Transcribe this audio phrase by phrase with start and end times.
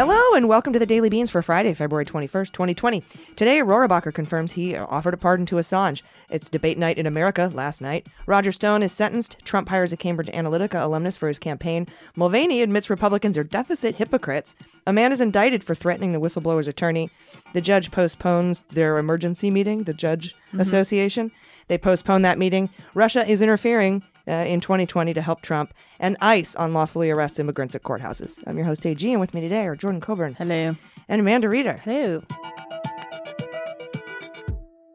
[0.00, 3.04] Hello and welcome to the Daily Beans for Friday, February 21st, 2020.
[3.36, 6.00] Today, Rohrabacher confirms he offered a pardon to Assange.
[6.30, 8.06] It's debate night in America last night.
[8.24, 9.36] Roger Stone is sentenced.
[9.44, 11.86] Trump hires a Cambridge Analytica alumnus for his campaign.
[12.16, 14.56] Mulvaney admits Republicans are deficit hypocrites.
[14.86, 17.10] A man is indicted for threatening the whistleblower's attorney.
[17.52, 20.60] The judge postpones their emergency meeting, the Judge mm-hmm.
[20.60, 21.30] Association.
[21.68, 22.70] They postpone that meeting.
[22.94, 27.82] Russia is interfering uh, in 2020 to help Trump, and ICE unlawfully arrest immigrants at
[27.82, 28.42] courthouses.
[28.46, 30.76] I'm your host, AG, and with me today are Jordan Coburn Hello.
[31.08, 31.80] and Amanda Reeder.
[31.84, 32.22] Hello.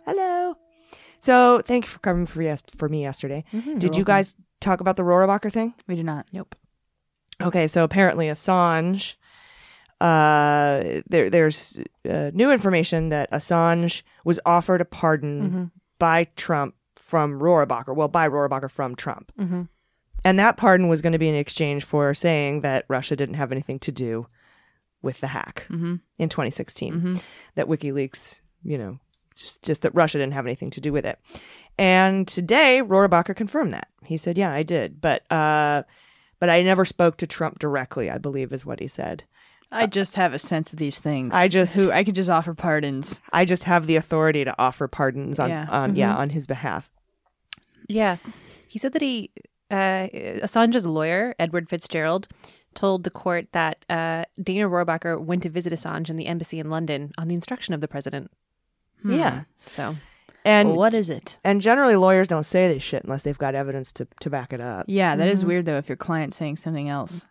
[0.05, 0.55] Hello.
[1.19, 3.43] So, thank you for covering for, yes- for me yesterday.
[3.79, 5.73] Did you guys talk about the Rohrabacher thing?
[5.87, 6.27] We did not.
[6.31, 6.55] Nope.
[7.41, 9.15] Okay, so apparently Assange,
[9.99, 16.75] uh, there, there's uh, new information that Assange was offered a pardon by Trump
[17.15, 17.95] from Rohrabacher.
[17.95, 19.31] Well, by Rohrabacher from Trump.
[19.39, 19.61] Mm-hmm.
[20.25, 23.53] And that pardon was going to be in exchange for saying that Russia didn't have
[23.53, 24.27] anything to do
[25.01, 25.95] with the hack Mm-hmm.
[26.19, 26.93] in 2016.
[26.93, 27.23] Mhm.
[27.55, 28.99] That WikiLeaks, you know,
[29.33, 31.17] just, just that Russia didn't have anything to do with it.
[31.77, 33.87] And today, Rohrabacher confirmed that.
[34.03, 35.83] He said, "Yeah, I did, but uh,
[36.39, 38.09] but I never spoke to Trump directly.
[38.09, 39.23] I believe is what he said.
[39.71, 41.33] I just have a sense of these things.
[41.33, 43.19] I just- who I could just offer pardons.
[43.33, 45.67] I just have the authority to offer pardons on, Yeah.
[45.69, 46.89] on yeah on his behalf.
[47.87, 48.17] Yeah.
[48.67, 49.31] He said that he,
[49.71, 50.07] uh,
[50.43, 52.27] Assange's lawyer, Edward Fitzgerald,
[52.73, 56.69] told the court that uh, Dana Rohrabacher went to visit Assange in the embassy in
[56.69, 58.29] London on the instruction of the president.
[59.07, 59.95] Yeah, So,
[60.43, 61.37] and Well, what is it?
[61.43, 64.59] and generally lawyers don't say this shit unless they've got evidence to to back it
[64.59, 64.85] up.
[64.87, 65.47] Yeah, that is Mm-hmm.
[65.47, 65.77] weird though.
[65.77, 67.25] If your client's saying something else,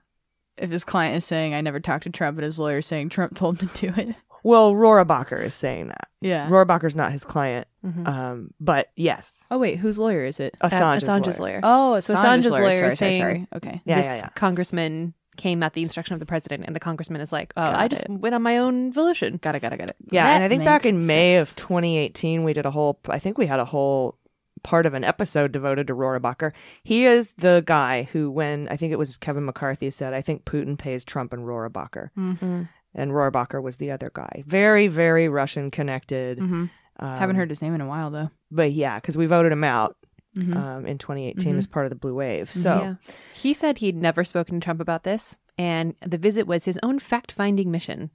[0.56, 3.34] if his client is saying I never talked to Trump, but his lawyer saying Trump
[3.34, 4.14] told him to do it.
[4.44, 6.08] Well, Rohrabacher is saying that.
[6.20, 6.48] Yeah.
[6.48, 8.06] Rohrabacher's not his client, mhm.
[8.06, 10.54] um, but yes, oh wait, whose lawyer is it?
[10.62, 11.54] Assange's, Assange's lawyer.
[11.54, 11.60] lawyer.
[11.64, 12.62] Oh, So Assange's, Assange's lawyer.
[12.62, 13.46] lawyer is sorry, saying- sorry.
[13.56, 13.82] Okay.
[13.84, 14.28] Yeah, this yeah, yeah.
[14.36, 17.74] congressman came at the instruction of the president, and the congressman is like, "Oh, Got
[17.74, 18.10] I just it.
[18.10, 19.60] went on my own volition." Got it.
[19.62, 19.78] Got it.
[19.78, 19.96] Got it.
[20.12, 21.50] Yeah, That and I think back in May sense.
[21.50, 23.00] of 2018, we did a whole.
[23.08, 24.16] I think we had a whole
[24.62, 26.52] part of an episode devoted to Rohrabacher.
[26.84, 30.44] He is the guy who, when I think it was Kevin McCarthy said, "I think
[30.44, 32.68] Putin pays Trump and Rohrabacher," Mhm.
[32.94, 34.42] And Rohrabacher was the other guy.
[34.46, 36.38] Very, very Russian connected.
[36.38, 36.70] Mhm.
[37.00, 38.30] Um, Haven't heard his name in a while though.
[38.50, 39.96] but yeah, because we voted him out
[40.36, 40.56] Mhm.
[40.56, 41.58] um, in 2018 Mhm.
[41.58, 42.52] as part of the Blue Wave.
[42.52, 42.94] So Yeah.
[43.34, 46.98] He said he'd never spoken to Trump about this, and the visit was his own
[46.98, 48.10] fact finding mission.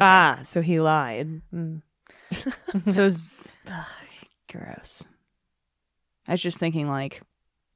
[0.00, 1.40] ah, so he lied.
[1.54, 1.82] Mm.
[2.92, 3.30] so it's
[3.68, 3.86] ugh,
[4.52, 5.06] gross.
[6.28, 7.22] I was just thinking like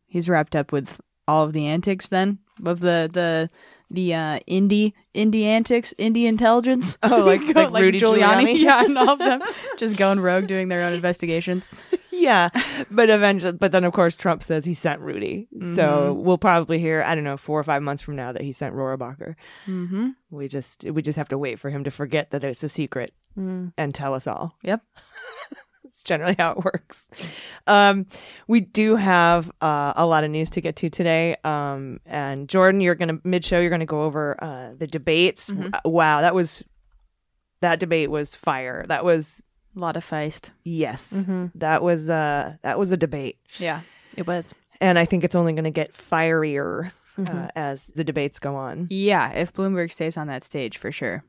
[0.06, 3.48] he's wrapped up with all of the antics then of the the
[3.90, 6.96] the uh indie indie antics, indie intelligence.
[7.02, 8.58] Oh, like- Go- like Rudy Giuliani?
[8.58, 9.42] yeah, and all of them
[9.76, 11.68] just going rogue doing their own investigations.
[12.12, 12.50] Yeah,
[12.90, 15.48] but eventually, but then of course Trump says he sent Rudy.
[15.74, 16.22] So Mm-hmm.
[16.22, 18.74] we'll probably hear I don't know four or five months from now that he sent
[18.74, 19.36] Rohrabacher.
[19.66, 20.08] Mm-hmm.
[20.30, 23.12] We just we just have to wait for him to forget that it's a secret
[23.38, 23.72] Mm.
[23.78, 24.56] and tell us all.
[24.64, 24.82] Yep.
[26.02, 27.06] Generally how it works.
[27.66, 28.06] Um,
[28.48, 31.36] we do have uh, a lot of news to get to today.
[31.44, 33.60] Um, and Jordan, you're gonna mid show.
[33.60, 35.50] You're gonna go over uh, the debates.
[35.50, 35.74] Mhm.
[35.74, 36.62] Uh, Wow, that was
[37.60, 38.84] that debate was fire.
[38.88, 39.40] That was
[39.76, 40.50] A lot of feist.
[40.64, 43.38] yes, hmm that was uh that was a debate.
[43.58, 43.80] Yeah.
[44.16, 44.54] It was.
[44.80, 46.86] and I think it's only going to get fierier
[47.18, 47.50] uh, Mhm.
[47.54, 48.86] as the debates go on.
[48.90, 51.22] Yeah, if Bloomberg stays on that stage for sure.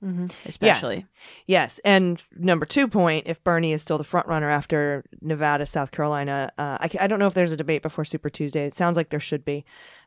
[0.00, 1.06] Hmm Especially.
[1.46, 5.90] Yes, and number two point: if Bernie is still the front runner after Nevada, South
[5.90, 8.64] Carolina, uh, I, I don't know if there's a debate before Super Tuesday.
[8.66, 9.64] It sounds like there should be.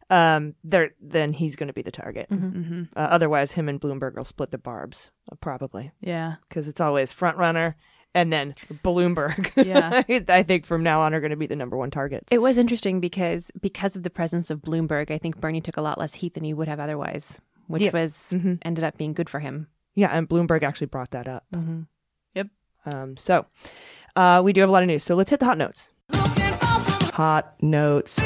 [0.10, 2.30] Um, there then he's going to be the target.
[2.30, 2.54] Mhm.
[2.54, 2.82] Mm-hmm.
[2.96, 6.36] Uh, otherwise, him and Bloomberg will split the barbs uh, probably Yeah.
[6.48, 7.76] because it's always front runner
[8.14, 9.52] and then Bloomberg.
[9.66, 10.04] Yeah.
[10.30, 12.32] I think from now on are going to be the number one targets.
[12.32, 15.82] It was interesting because because of the presence of Bloomberg, I think Bernie took a
[15.82, 17.92] lot less heat than he would have otherwise, which Yeah.
[17.94, 18.60] was Mhm.
[18.64, 19.68] ended up being good for him.
[19.96, 21.46] Yeah, and Bloomberg actually brought that up.
[21.54, 21.82] Mm-hmm.
[22.94, 23.48] Um, so
[24.16, 25.04] uh, we do have a lot of news.
[25.04, 25.90] So let's hit the hot notes.
[27.16, 28.20] Hot notes.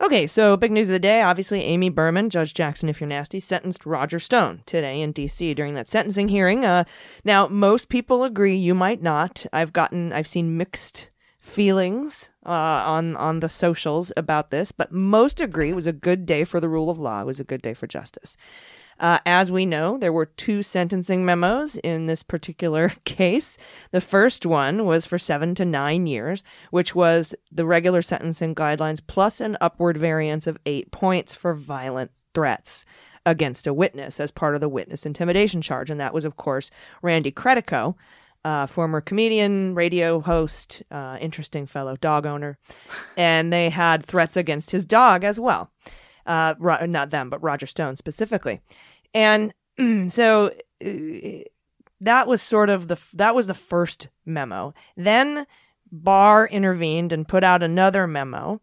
[0.00, 1.20] Okay, so big news of the day.
[1.20, 5.52] Obviously, Amy Berman, Judge Jackson, if you're nasty, sentenced Roger Stone today in D.C.
[5.52, 6.64] during that sentencing hearing.
[6.64, 6.84] Uh,
[7.24, 8.56] now, most people agree.
[8.56, 9.44] You might not.
[9.52, 11.10] I've gotten, I've seen mixed
[11.48, 16.26] feelings uh, on on the socials about this, but most agree it was a good
[16.26, 17.22] day for the rule of law.
[17.22, 18.36] It was a good day for justice.
[19.00, 23.56] Uh, as we know, there were two sentencing memos in this particular case.
[23.92, 29.00] The first one was for seven to nine years, which was the regular sentencing guidelines
[29.04, 32.84] plus an upward variance of eight points for violent threats
[33.24, 35.90] against a witness as part of the witness intimidation charge.
[35.90, 36.70] And that was, of course,
[37.02, 37.94] Randy Credico,
[38.44, 42.58] uh, former comedian, radio host, uh, interesting fellow dog owner.
[43.16, 45.70] and they had threats against his dog as well.
[46.26, 48.60] Uh, Ro- not them, but Roger Stone specifically.
[49.14, 49.54] And
[50.08, 50.52] so
[50.84, 50.90] uh,
[52.00, 54.74] that was sort of the that was the first memo.
[54.96, 55.46] Then
[55.90, 58.60] Barr intervened and put out another memo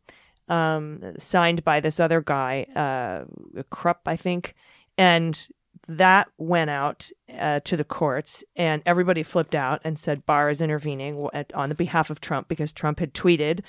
[0.48, 4.56] um, signed by this other guy, uh, Krupp, I think,
[4.98, 5.48] and
[5.88, 10.62] that went out uh, to the courts, and everybody flipped out and said Barr is
[10.62, 13.62] intervening on the behalf of Trump because Trump had tweeted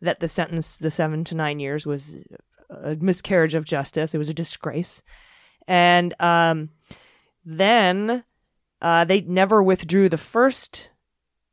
[0.00, 2.18] that the sentence, the seven to nine years, was
[2.70, 4.14] a miscarriage of justice.
[4.14, 5.02] It was a disgrace,
[5.66, 6.70] and um,
[7.44, 8.24] then
[8.80, 10.90] uh, they never withdrew the first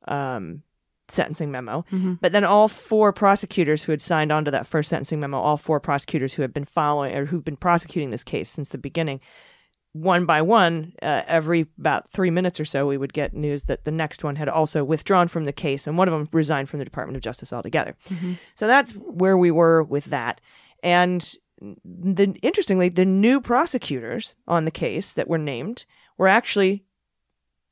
[0.08, 0.64] um,
[1.10, 1.86] sentencing memo.
[2.16, 5.58] But then all four prosecutors who had signed on to that first sentencing memo, all
[5.58, 9.20] four prosecutors who had been following or who've been prosecuting this case since the beginning,
[9.94, 13.84] one by one, uh, every about three minutes or so, we would get news that
[13.84, 16.80] the next one had also withdrawn from the case, and one of them resigned from
[16.80, 17.96] the Department of Justice altogether.
[18.56, 20.40] So that's where we were with that.
[20.82, 21.34] And
[21.84, 25.86] the interestingly, the new prosecutors on the case that were named
[26.18, 26.86] were actually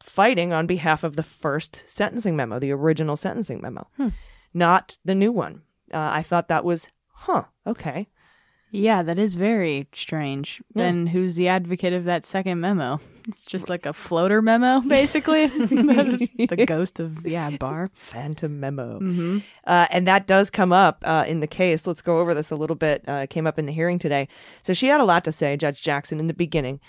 [0.03, 3.87] fighting on behalf of the first sentencing memo, the original sentencing memo,
[4.53, 5.61] not the new one.
[5.93, 8.07] Uh, I thought that was, huh, okay.
[8.71, 10.61] Yeah, that is very strange.
[10.75, 10.83] Yeah.
[10.83, 12.99] Then who's the advocate of that second memo?
[13.27, 15.47] It's just like a floater memo, basically.
[15.47, 17.89] the ghost of yeah, Barr.
[17.93, 19.41] Phantom memo.
[19.65, 21.85] Uh, and that does come up uh, in the case.
[21.85, 23.03] Let's go over this a little bit.
[23.07, 24.27] Uh, it came up in the hearing today.
[24.63, 26.79] So she had a lot to say, Judge Jackson, in the beginning.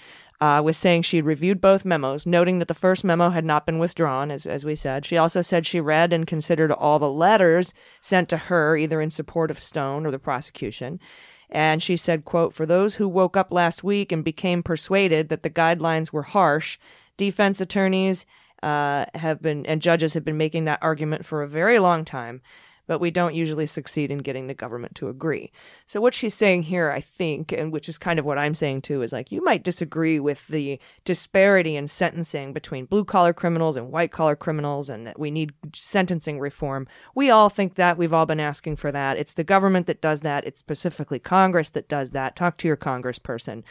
[0.41, 3.67] Uh, was saying she had reviewed both memos, noting that the first memo had not
[3.67, 5.05] been withdrawn, as, as we said.
[5.05, 9.11] She also said she read and considered all the letters sent to her, either in
[9.11, 10.99] support of Stone or the prosecution.
[11.51, 15.43] And she said, quote, For those who woke up last week and became persuaded that
[15.43, 16.79] the guidelines were harsh,
[17.17, 18.25] defense attorneys
[18.63, 22.41] uh, have been and judges have been making that argument for a very long time,
[22.91, 25.53] but we don't usually succeed in getting the government to agree.
[25.87, 28.83] So what she's saying here, I think, and which is kind of what I'm saying
[28.83, 33.77] too, is like you might disagree with the disparity in sentencing between blue collar criminals
[33.77, 36.89] and white collar criminals, and that we need sentencing reform.
[37.15, 37.97] We all think that.
[37.97, 39.17] We've all been asking for that.
[39.17, 40.45] It's the government that does that.
[40.45, 42.35] It's specifically Congress that does that.
[42.35, 43.63] Talk to your congressperson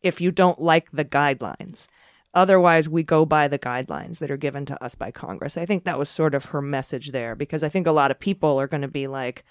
[0.00, 1.88] if you don't like the guidelines.
[2.34, 5.58] Otherwise, we go by the guidelines that are given to us by Congress.
[5.58, 8.18] I think that was sort of her message there because I think a lot of
[8.18, 9.44] people are going to be like,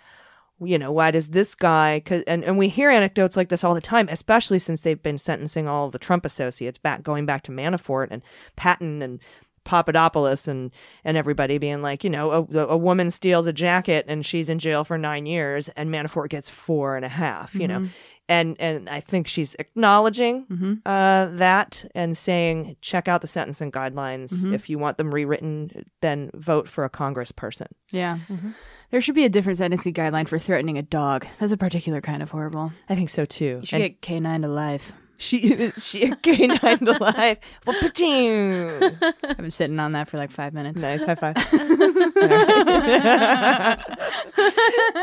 [0.60, 2.01] you know, why does this guy?
[2.06, 5.18] Cause, and, and we hear anecdotes like this all the time, especially since they've been
[5.18, 8.22] sentencing all of the Trump associates back, going back to Manafort and
[8.56, 9.19] Patten and
[9.63, 10.72] Papadopoulos and,
[11.04, 14.60] and everybody being like, you know, a, a woman steals a jacket and she's in
[14.60, 17.80] jail for nine years and Manafort gets four and a half, you know.
[17.80, 17.94] Mm-hmm.
[18.30, 20.74] And, and I think she's acknowledging mm-hmm.
[20.86, 24.32] uh, that and saying, check out the sentencing guidelines.
[24.32, 24.54] Mm-hmm.
[24.54, 27.68] If you want them rewritten, then vote for a congressperson.
[27.92, 28.20] Yeah.
[28.30, 28.52] Mm-hmm.
[28.92, 31.26] There should be a different sentencing guideline for threatening a dog.
[31.40, 32.72] That's a particular kind of horrible.
[32.88, 33.60] I think so too.
[33.62, 34.94] You should And get canine to life.
[35.22, 37.38] She she a canine to life.
[37.68, 40.82] I've been sitting on that for like five minutes.
[40.82, 41.36] nice high five.
[41.38, 41.48] I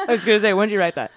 [0.09, 1.13] was gonna say, when did you write that?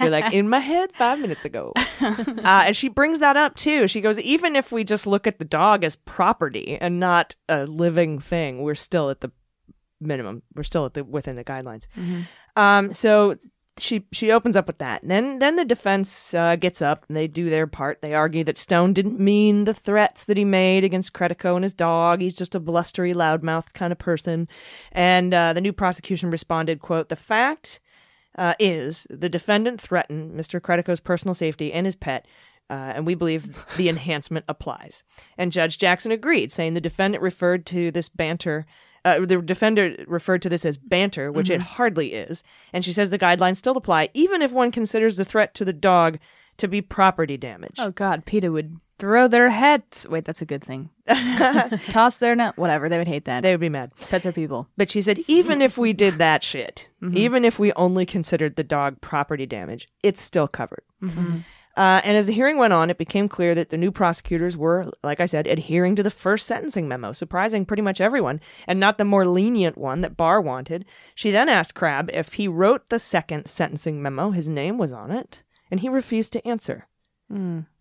[0.00, 1.72] You're like in my head five minutes ago.
[2.00, 3.88] Uh, and she brings that up too.
[3.88, 7.66] She goes, even if we just look at the dog as property and not a
[7.66, 9.30] living thing, we're still at the
[10.00, 10.42] minimum.
[10.54, 11.86] We're still at the within the guidelines.
[12.56, 13.36] Um, so
[13.78, 15.02] she she opens up with that.
[15.02, 18.00] And then then the defense uh, gets up and they do their part.
[18.00, 21.74] They argue that Stone didn't mean the threats that he made against Credico and his
[21.74, 22.20] dog.
[22.20, 24.48] He's just a blustery, loudmouth kind of person.
[24.92, 27.80] And uh, the new prosecution responded, "quote The fact
[28.36, 30.60] uh, is the defendant threatened Mr.
[30.60, 32.26] Credico's personal safety and his pet."
[32.68, 35.04] Uh, and we believe the enhancement applies.
[35.38, 38.66] And Judge Jackson agreed, saying the defendant referred to this banter
[39.06, 41.74] uh, the defender referred to this as banter, which it mm-hmm.
[41.74, 42.42] hardly is.
[42.72, 45.72] And she says the guidelines still apply, even if one considers the threat to the
[45.72, 46.18] dog
[46.56, 47.76] to be property damage.
[47.78, 50.08] Oh God, PETA would throw their heads.
[50.08, 50.90] Wait, that's a good thing.
[51.90, 52.56] Toss their nut.
[52.56, 52.88] Whatever.
[52.88, 53.42] They would hate that.
[53.42, 53.92] They would be mad.
[54.10, 54.68] Pets are people.
[54.76, 57.16] But she said, even if we did that shit, mm-hmm.
[57.16, 60.82] even if we only considered the dog property damage, it's still covered.
[61.00, 61.38] Mm-hmm.
[61.76, 64.90] Uh, and as the hearing went on, it became clear that the new prosecutors were,
[65.04, 68.96] like I said, adhering to the first sentencing memo, surprising pretty much everyone, and not
[68.96, 70.86] the more lenient one that Barr wanted.
[71.14, 75.10] She then asked Crabb if he wrote the second sentencing memo, his name was on
[75.10, 76.86] it, and he refused to answer.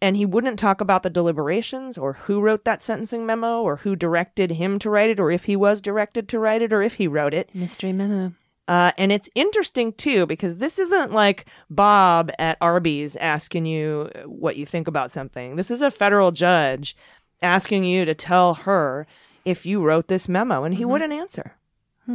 [0.01, 3.95] And he wouldn't talk about the deliberations or who wrote that sentencing memo or who
[3.95, 6.95] directed him to write it or if he was directed to write it or if
[6.95, 7.51] he wrote it.
[7.53, 8.33] Mystery memo.
[8.67, 14.55] Uh, and it's interesting too because this isn't like Bob at Arby's asking you what
[14.57, 15.55] you think about something.
[15.55, 16.95] This is a federal judge
[17.43, 19.05] asking you to tell her
[19.43, 21.53] if you wrote this memo, and he wouldn't answer.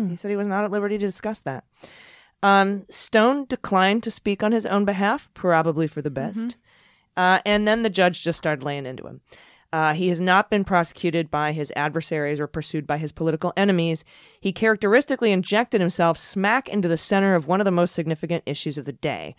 [0.08, 1.64] He said he was not at liberty to discuss that.
[2.42, 6.56] Um, Stone declined to speak on his own behalf, probably for the best.
[7.16, 9.20] Uh, and then the judge just started laying into him.
[9.72, 14.04] Uh, he has not been prosecuted by his adversaries or pursued by his political enemies.
[14.40, 18.78] He characteristically injected himself smack into the center of one of the most significant issues
[18.78, 19.36] of the day.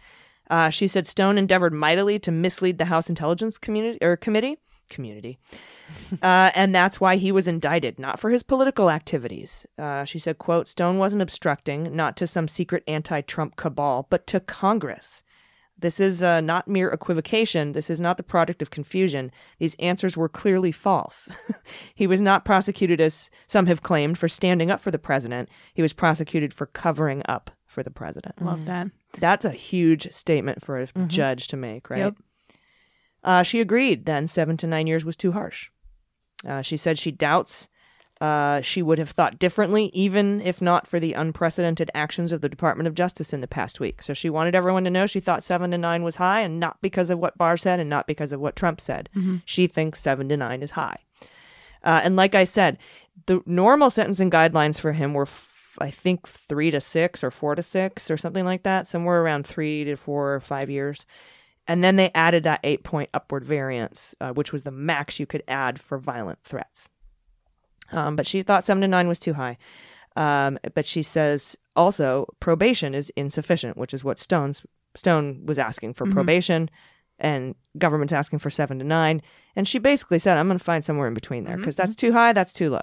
[0.49, 4.57] Uh, she said Stone endeavored mightily to mislead the House Intelligence Community or Committee
[4.89, 5.39] community,
[6.21, 9.65] uh, and that's why he was indicted, not for his political activities.
[9.77, 14.41] Uh, she said, "quote Stone wasn't obstructing, not to some secret anti-Trump cabal, but to
[14.41, 15.23] Congress."
[15.81, 17.73] This is uh, not mere equivocation.
[17.73, 19.31] This is not the product of confusion.
[19.59, 21.29] These answers were clearly false.
[21.95, 25.49] he was not prosecuted, as some have claimed, for standing up for the president.
[25.73, 28.41] He was prosecuted for covering up for the president.
[28.41, 28.87] Love that.
[29.19, 31.99] That's a huge statement for a judge to make, right?
[31.99, 32.15] Yep.
[33.23, 35.69] Uh, she agreed then seven to nine years was too harsh.
[36.47, 37.67] Uh, she said she doubts
[38.21, 42.47] uh, she would have thought differently, even if not for the unprecedented actions of the
[42.47, 44.03] Department of Justice in the past week.
[44.03, 46.79] So she wanted everyone to know she thought seven to nine was high, and not
[46.81, 49.09] because of what Barr said and not because of what Trump said.
[49.43, 50.99] She thinks seven to nine is high.
[51.83, 52.77] Uh, and like I said,
[53.25, 57.55] the normal sentencing guidelines for him were, f- I think, three to six or four
[57.55, 61.07] to six or something like that, somewhere around three to four or five years.
[61.67, 65.25] And then they added that eight point upward variance, uh, which was the max you
[65.25, 66.87] could add for violent threats.
[67.91, 69.57] Um, but she thought seven to nine was too high.
[70.15, 74.63] Um, but she says also probation is insufficient, which is what Stone's
[74.95, 76.69] Stone was asking for probation,
[77.17, 79.21] and government's asking for seven to nine.
[79.55, 82.11] And she basically said, "I'm going to find somewhere in between there because that's too
[82.11, 82.81] high, that's too low."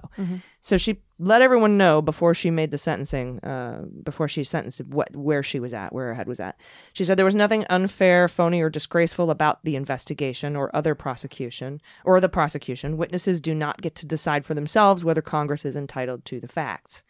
[0.62, 5.14] So she let everyone know before she made the sentencing, uh, before she sentenced what
[5.16, 6.58] where she was at, where her head was at.
[6.92, 11.80] She said there was nothing unfair, phony, or disgraceful about the investigation or other prosecution
[12.04, 12.96] or the prosecution.
[12.96, 17.02] Witnesses do not get to decide for themselves whether Congress is entitled to the facts.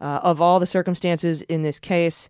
[0.00, 2.28] Uh, of all the circumstances in this case,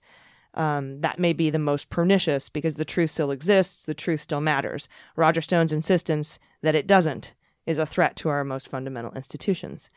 [0.54, 4.40] um, that may be the most pernicious because the truth still exists, the truth still
[4.40, 4.88] matters.
[5.16, 7.32] Roger Stone's insistence that it doesn't
[7.64, 9.88] is a threat to our most fundamental institutions.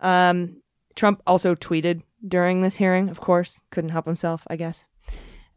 [0.00, 0.62] Um,
[0.94, 4.84] Trump also tweeted during this hearing, of course, couldn't help himself, I guess.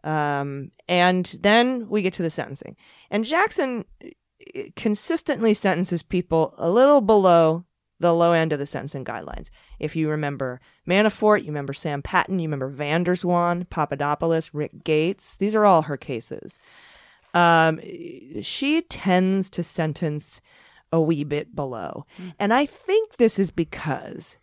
[0.03, 2.75] Um, and then we get to the sentencing.
[3.10, 7.65] And Jackson eh, consistently sentences people a little below
[8.00, 9.50] the low end of the sentencing guidelines.
[9.79, 14.83] If you remember Manafort, you remember Sam Patten, you remember van der Zwaan, Papadopoulos, Rick
[14.83, 16.60] Gates, these are all her cases.
[17.33, 17.79] Um,
[18.41, 20.41] she tends to sentence
[20.91, 22.05] a wee bit below.
[22.19, 22.33] Mm.
[22.39, 24.38] And I think this is because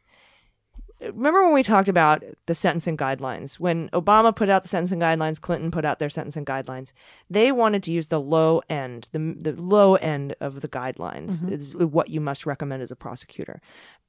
[1.00, 3.58] remember when we talked about the sentencing guidelines?
[3.58, 6.92] When obama put out the sentencing guidelines clinton put out their sentencing guidelines
[7.30, 11.38] they wanted to use the low end the, the low end of the guidelines.
[11.38, 11.52] Mm-hmm.
[11.52, 13.60] Is what you must recommend as a prosecutor.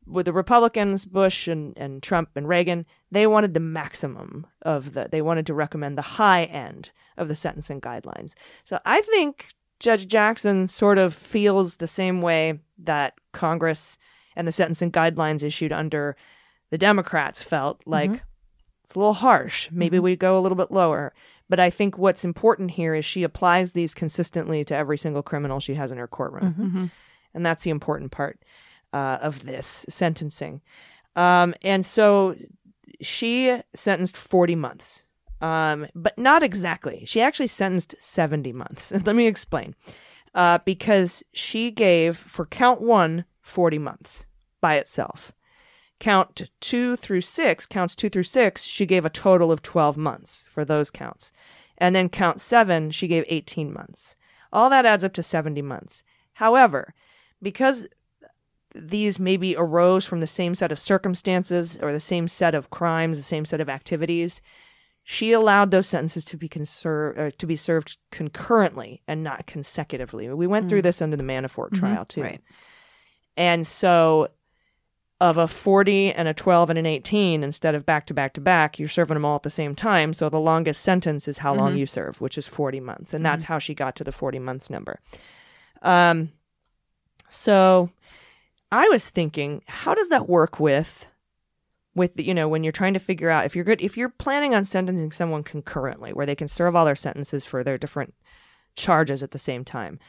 [0.05, 5.07] With the republicans bush and, and trump and reagan they wanted the maximum of the
[5.11, 8.33] they wanted to recommend the high end of the sentencing guidelines.
[8.63, 9.49] So i think
[9.79, 13.97] judge jackson sort of feels the same way that congress
[14.35, 16.15] and the sentencing guidelines issued under
[16.69, 18.23] the Democrats felt like
[18.83, 19.69] it's a little harsh.
[19.71, 21.13] Maybe we go a little bit lower.
[21.49, 25.59] But I think what's important here is she applies these consistently to every single criminal
[25.59, 26.53] she has in her courtroom.
[27.33, 28.39] And that's the important part
[28.93, 30.61] uh, of this sentencing.
[31.15, 32.35] Um, and so
[33.01, 35.03] she sentenced 40 months,
[35.41, 37.03] um, but not exactly.
[37.05, 38.91] She actually sentenced 70 months.
[39.05, 39.75] Let me explain.
[40.35, 44.25] Uh, because she gave, for count one, 40 months
[44.61, 45.33] by itself
[45.99, 50.45] count two through six, counts two through six, she gave a total of 12 months
[50.49, 51.31] for those counts.
[51.77, 54.17] And then count seven, she gave 18 months.
[54.51, 56.03] All that adds up to 70 months.
[56.33, 56.93] However,
[57.41, 57.87] because
[58.73, 63.17] these maybe arose from the same set of circumstances or the same set of crimes,
[63.17, 64.41] the same set of activities,
[65.11, 70.31] she allowed those sentences to be conser- uh, to be served concurrently and not consecutively.
[70.31, 72.21] We went through this under the Manafort trial too.
[72.21, 72.41] right.
[73.35, 74.27] And so
[75.19, 78.41] of a 40 and a 12 and an 18 instead of back to back to
[78.41, 80.13] back, you're serving them all at the same time.
[80.13, 83.11] So the longest sentence is how long you serve, which is 40 months.
[83.11, 84.99] And that's how she got to the 40 months number.
[85.81, 86.33] Um,
[87.29, 87.89] so
[88.71, 91.07] I was thinking, how does that work with
[91.95, 94.09] with the, you know when you're trying to figure out if you're good if you're
[94.09, 98.13] planning on sentencing someone concurrently where they can serve all their sentences for their different
[98.75, 99.99] charges at the same time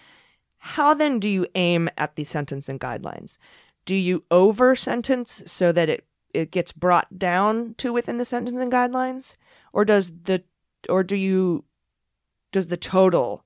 [0.62, 3.38] how then do you aim at the sentencing guidelines?
[3.86, 8.70] Do you over sentence so that it it gets brought down to within the sentencing
[8.70, 9.36] guidelines,
[9.72, 10.44] or does the
[10.88, 11.64] or do you
[12.52, 13.42] does the total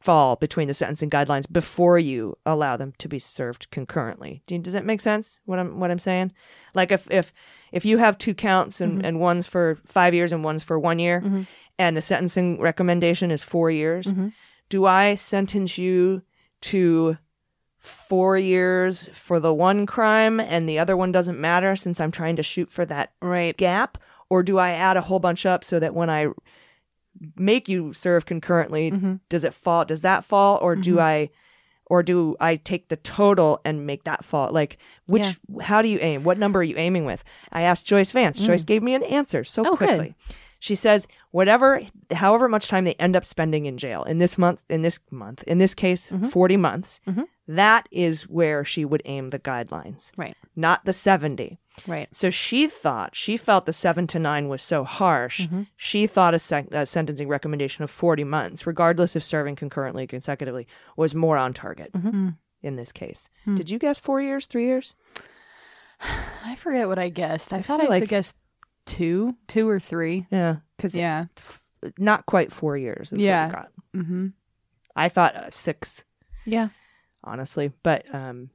[0.00, 4.42] fall between the sentencing guidelines before you allow them to be served concurrently?
[4.46, 5.40] Do does that make sense?
[5.44, 6.32] What I'm what I'm saying?
[6.74, 7.32] Like if if
[7.72, 9.04] if you have two counts and, mm-hmm.
[9.04, 11.42] and one's for five years and one's for one year, mm-hmm.
[11.78, 14.28] and the sentencing recommendation is four years, mm-hmm.
[14.68, 16.22] do I sentence you
[16.62, 17.18] to
[17.82, 22.36] four years for the one crime and the other one doesn't matter since I'm trying
[22.36, 23.56] to shoot for that Right.
[23.56, 23.98] gap?
[24.30, 26.28] Or do I add a whole bunch up so that when I
[27.36, 29.14] make you serve concurrently, mm-hmm.
[29.28, 29.84] does it fall?
[29.84, 30.58] Does that fall?
[30.60, 31.00] Or do mm-hmm.
[31.00, 31.30] I,
[31.86, 34.50] or do I take the total and make that fall?
[34.50, 36.24] Like, which, how do you aim?
[36.24, 37.22] What number are you aiming with?
[37.52, 38.38] I asked Joyce Vance.
[38.38, 38.66] Joyce mm.
[38.66, 40.14] gave me an answer so Oh, good.
[40.62, 40.74] Quickly.
[40.74, 44.64] She says, whatever, however much time they end up spending in jail in this month,
[44.68, 46.26] in this month, in this case, mm-hmm.
[46.26, 47.22] 40 months, mm-hmm.
[47.48, 50.36] that is where she would aim the guidelines, Right.
[50.54, 51.58] not the 70.
[51.86, 52.08] Right.
[52.12, 55.62] So she thought, she felt the seven to nine was so harsh, mm-hmm.
[55.76, 60.66] she thought a, sec- a sentencing recommendation of 40 months, regardless of serving concurrently, consecutively,
[60.96, 62.30] was more on target hmm.
[62.62, 63.28] in this case.
[63.44, 63.56] Hmm.
[63.56, 64.94] Did you guess four years, three years?
[66.44, 67.52] I forget what I guessed.
[67.52, 68.36] I, thought I like- guessed
[68.86, 70.26] two, two or three.
[70.30, 71.26] Yeah, because Yeah.
[71.98, 73.64] not quite four years is Yeah.
[73.94, 74.28] Mm-hmm.
[74.94, 76.04] I thought uh, six,
[76.44, 76.68] Yeah.
[77.24, 78.50] honestly, but um,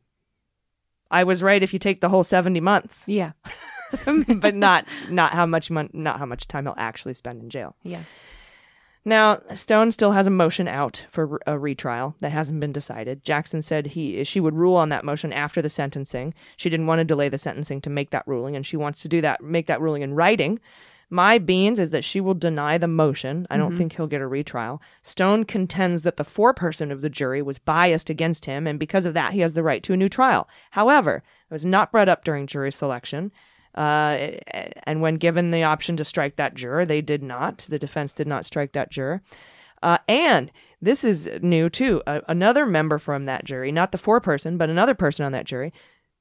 [1.10, 3.32] I was right if you take the whole 70 months, Yeah.
[4.06, 7.76] but not not how much mon- not how much time he'll actually spend in jail.
[7.84, 8.02] Yeah.
[9.08, 13.24] Now, Stone still has a motion out for a retrial that hasn't been decided.
[13.24, 16.34] Jackson said he she would rule on that motion after the sentencing.
[16.58, 19.08] She didn't want to delay the sentencing to make that ruling, and she wants to
[19.08, 20.60] do that, make that ruling in writing.
[21.10, 23.48] My beans is that she will deny the motion.
[23.50, 23.78] I don't mm-hmm.
[23.78, 24.82] think he'll get a retrial.
[25.04, 29.14] Stone contends that the foreperson of the jury was biased against him, and because of
[29.14, 30.50] that, he has the right to a new trial.
[30.72, 33.32] However, it was not brought up during jury selection.
[33.78, 34.32] Uh,
[34.84, 37.68] and when given the option to strike that juror, they did not.
[37.70, 39.22] The defense did not strike that juror.
[39.84, 40.52] Uh, and
[40.82, 42.02] this is new too.
[42.08, 45.72] Uh, another member from that jury, not the foreperson, but another person on that jury,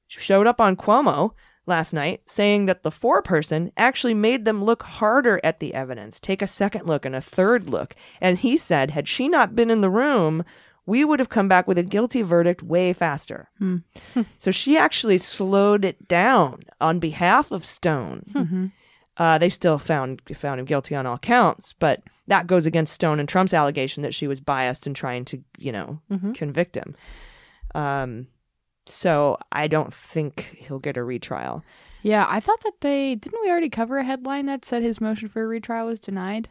[0.07, 1.31] showed up on Cuomo
[1.65, 6.41] last night saying that the foreperson actually made them look harder at the evidence, take
[6.43, 7.95] a second look and a third look.
[8.21, 10.45] And he said, had she not been in the room,
[10.87, 13.49] we would have come back with a guilty verdict way faster.
[14.39, 18.71] so she actually slowed it down on behalf of Stone.
[19.17, 23.19] Uh, they still found found him guilty on all counts, but that goes against Stone
[23.19, 25.99] and Trump's allegation that she was biased in trying to, you know,
[26.33, 26.95] convict him.
[27.75, 28.27] Um,
[28.85, 31.63] so I don't think he'll get a retrial.
[32.03, 35.27] Yeah, I thought that they didn't we already cover a headline that said his motion
[35.27, 36.49] for a retrial was denied?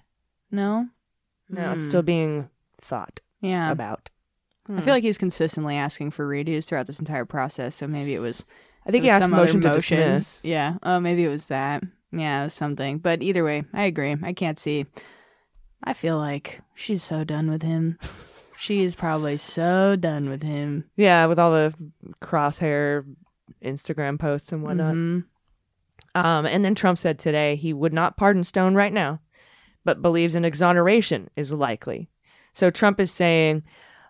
[0.50, 0.88] No?
[1.48, 1.86] No, it's Hmm.
[1.86, 2.50] still being
[2.82, 3.70] thought Yeah.
[3.70, 4.10] about.
[4.68, 8.18] I feel like he's consistently asking for redos throughout this entire process, so maybe it
[8.20, 8.44] was
[8.86, 10.38] I think it he asked some other motion to dismiss.
[10.42, 10.76] Yeah.
[10.82, 11.82] Oh, maybe it was that.
[12.12, 12.98] Yeah, it was something.
[12.98, 14.16] But either way, I agree.
[14.22, 14.86] I can't see.
[15.84, 17.98] I feel like she's so done with him.
[18.58, 20.84] She is probably so done with him.
[20.96, 21.74] Yeah, with all the
[22.22, 23.04] crosshair
[23.62, 24.94] Instagram posts and whatnot.
[24.94, 25.24] Mhm.
[26.14, 29.20] Um, and then Trump said today he would not pardon Stone right now,
[29.84, 32.08] but believes an exoneration is likely.
[32.54, 33.62] So Trump is saying,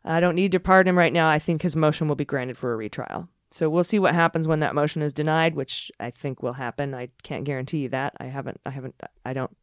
[0.07, 1.29] I don't need to pardon him right now.
[1.29, 3.29] I think his motion will be granted for a retrial.
[3.51, 6.95] So we'll see what happens when that motion is denied, which I think will happen.
[6.95, 8.15] I can't guarantee you that.
[8.19, 9.55] I haven't, I haven't, I don't,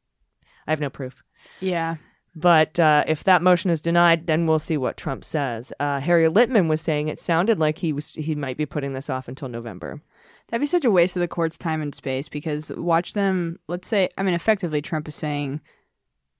[0.67, 1.23] I have no proof.
[1.59, 1.95] Yeah.
[2.35, 5.71] But uh, if that motion is denied, then we'll see what Trump says.
[5.79, 9.09] Uh, Harry Litman was saying it sounded like he was he might be putting this
[9.09, 10.01] off until November.
[10.47, 13.87] That'd be such a waste of the court's time and space because watch them, let's
[13.87, 15.61] say, I mean, effectively, Trump is saying,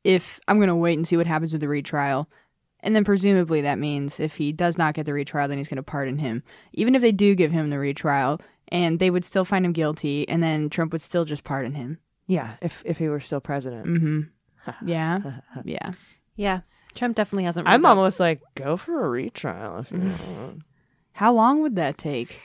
[0.04, 2.30] if I'm going to wait and see what happens with the retrial,
[2.84, 5.78] and then presumably that means if he does not get the retrial, then he's going
[5.78, 6.44] to pardon him.
[6.74, 10.30] Even if they do give him the retrial, and they would still find him guilty,
[10.30, 11.98] and then Trump would still just pardon him.
[12.28, 13.88] Yeah, if if he were still president.
[13.88, 14.22] Mm-hmm.
[14.86, 15.20] Yeah.
[15.66, 15.90] yeah.
[16.38, 16.62] Yeah.
[16.96, 17.68] Trump definitely hasn't.
[17.68, 20.62] I'm ruled almost like go for a retrial if you want.
[21.12, 22.38] How long would that take?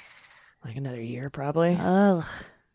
[0.64, 1.76] like another year probably.
[1.80, 2.24] Ugh.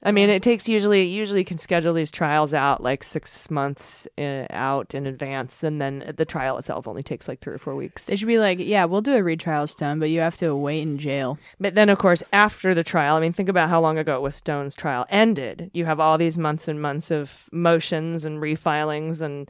[0.06, 4.06] I mean, it takes usually usually you can schedule these trials out like six months
[4.18, 7.76] uh, out in advance, and then the trial itself only takes like three or four
[7.76, 8.06] weeks.
[8.06, 10.82] They should be like, yeah, we'll do a retrial, Stone, but you have to wait
[10.82, 11.39] in jail.
[11.60, 14.22] But then, of course, after the trial, I mean, think about how long ago it
[14.22, 15.72] was Stone's trial ended.
[15.74, 19.50] You have all these months and months of motions and refilings and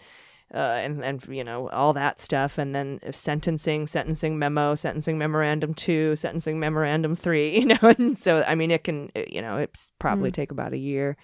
[0.53, 5.73] uh, and and you know all that stuff, and then sentencing, sentencing memo, sentencing memorandum
[5.73, 7.43] two, sentencing memorandum three.
[7.63, 10.77] You know, and so I mean, it can you know it's probably take about a
[10.77, 11.15] year.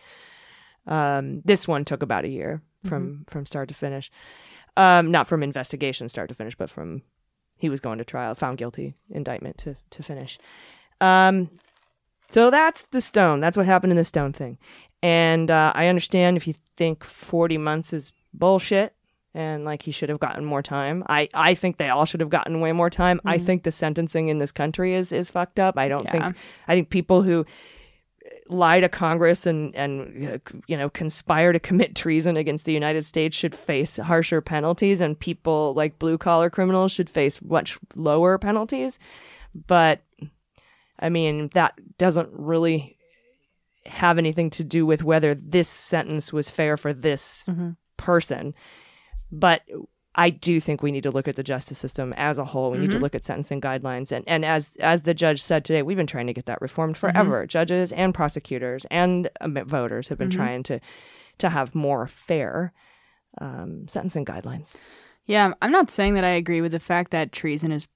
[0.88, 4.10] Um, this one took about a year from from start to finish.
[4.78, 7.02] Um, not from investigation start to finish, but from
[7.58, 10.40] he was going to trial, found guilty, indictment to to finish.
[11.02, 11.50] Um,
[12.30, 13.42] so that's the Stone.
[13.42, 14.58] That's what happened in the Stone thing.
[15.02, 18.94] And uh, I understand if you think 40 months is bullshit
[19.40, 21.02] and like he should have gotten more time.
[21.08, 23.22] I, I think they all should have gotten way more time.
[23.24, 23.46] I mm-hmm.
[23.46, 25.78] think the sentencing in this country is is fucked up.
[25.78, 26.12] I don't Yeah.
[26.12, 26.36] think
[26.68, 27.46] I think people who
[28.50, 33.36] lie to Congress and and you know conspire to commit treason against the United States
[33.36, 39.00] should face harsher penalties, and people like blue collar criminals should face much lower penalties.
[39.56, 40.02] But
[41.00, 42.98] I mean, that doesn't really
[43.86, 47.70] have anything to do with whether this sentence was fair for this mm-hmm.
[47.96, 48.54] person.
[49.32, 49.64] But
[50.16, 52.72] I do think we need to look at the justice system as a whole.
[52.72, 55.82] We need to look at sentencing guidelines, and and as as the judge said today,
[55.82, 57.46] we've been trying to get that reformed forever.
[57.46, 60.80] Judges and prosecutors and um, voters have been trying to
[61.38, 62.74] to have more fair
[63.40, 64.76] um, sentencing guidelines.
[65.26, 67.88] Yeah, I'm not saying that I agree with the fact that treason is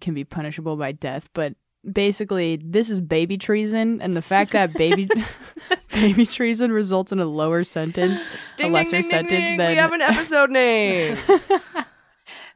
[0.00, 1.54] can be punishable by death, but
[1.92, 5.08] basically this is baby treason, and the fact that baby
[5.92, 8.28] baby treason results in a lower sentence,
[8.60, 11.18] a lesser sentence than we have an episode name.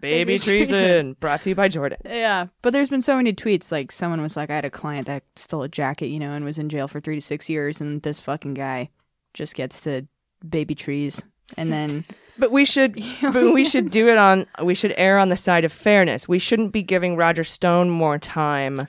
[0.00, 1.16] Baby, Baby treason, treason.
[1.18, 1.98] brought to you by Jordan.
[2.04, 3.72] Yeah, but there's been so many tweets.
[3.72, 6.44] Like someone was like, I had a client that stole a jacket, you know, and
[6.44, 8.90] was in jail for three to six years, and this fucking guy
[9.34, 10.06] just gets to
[10.48, 11.24] baby trees,
[11.56, 12.04] and then
[12.38, 14.46] But we should, but we should do it on.
[14.62, 16.28] We should err on the side of fairness.
[16.28, 18.86] We shouldn't be giving Roger Stone more time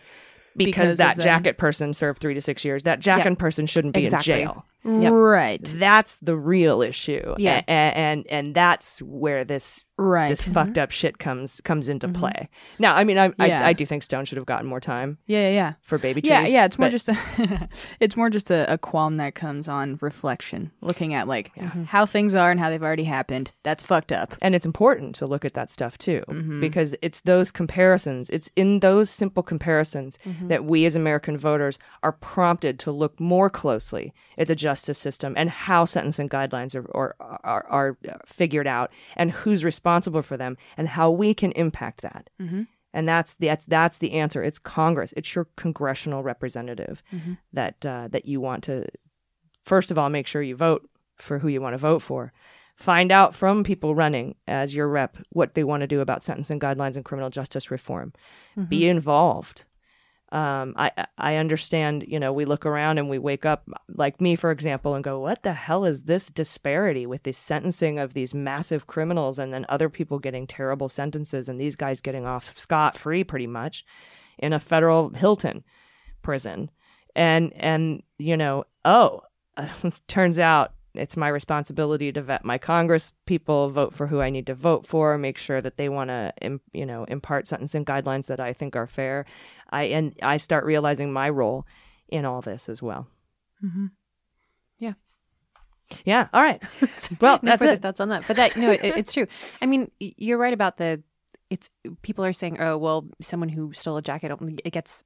[0.58, 1.24] because, Because that them.
[1.24, 2.84] jacket person served three to six years.
[2.84, 4.34] That jacket person shouldn't be Exactly.
[4.34, 4.66] in jail.
[4.86, 5.12] Yep.
[5.12, 7.36] right, That's the real issue.
[7.38, 7.58] Yeah.
[7.68, 12.08] A- a- and and that's where this right, this fucked up shit comes comes into
[12.08, 12.50] play.
[12.80, 13.64] Now, I mean, I, Yeah.
[13.66, 15.74] I I do think Stone should have gotten more time yeah, yeah, yeah.
[15.82, 16.30] for baby trees.
[16.32, 19.68] Yeah, yeah, it's more but- just a it's more just a, a qualm that comes
[19.68, 21.52] on reflection, looking at like
[21.88, 23.52] how things are and how they've already happened.
[23.64, 24.36] That's fucked up.
[24.42, 26.62] and it's important to look at that stuff too Mm-hmm.
[26.62, 30.48] because it's those comparisons it's in those simple comparisons Mm-hmm.
[30.48, 35.34] that we as american voters are prompted to look more closely at the justice system
[35.38, 39.89] and how sentencing guidelines are, are, are, are figured out and who's responsible
[40.22, 42.30] for them and how we can impact that.
[42.42, 42.64] Mm-hmm.
[42.94, 44.42] and that's that's that's the answer.
[44.44, 45.14] It's congress.
[45.18, 47.34] It's your congressional representative Mm-hmm.
[47.54, 48.86] that uh, that you want to
[49.64, 52.32] first of all make sure you vote for who you want to vote for.
[52.76, 56.60] Find out from people running as your rep what they want to do about sentencing
[56.62, 58.14] guidelines and criminal justice reform.
[58.70, 59.66] Be involved
[60.32, 62.06] um, I I understand.
[62.08, 65.20] You know, we look around and we wake up, like me, for example, and go,
[65.20, 69.66] "What the hell is this disparity with the sentencing of these massive criminals, and then
[69.70, 73.84] other people getting terrible sentences, and these guys getting off scot free, pretty much,
[74.38, 75.64] in a federal Hilton
[76.22, 76.70] prison?"
[77.16, 79.22] And and you know, oh,
[80.08, 84.48] turns out it's my responsibility to vet my Congress people, vote for who I need
[84.48, 88.40] to vote for, make sure that they want to, you know, impart sentencing guidelines that
[88.40, 89.26] I think are fair.
[89.70, 91.66] I and I start realizing my role
[92.10, 93.08] in all this as well.
[93.64, 93.88] Mm-hmm.
[94.80, 94.94] Yeah.
[96.06, 96.28] Yeah.
[96.34, 96.64] All right.
[97.22, 97.82] Well, no that's further it.
[97.82, 98.24] thoughts on that.
[98.28, 99.28] But that no, it, it's true.
[99.62, 101.02] I mean, you're right about the.
[101.50, 101.70] It's
[102.04, 104.32] people are saying, oh well, someone who stole a jacket,
[104.64, 105.04] it gets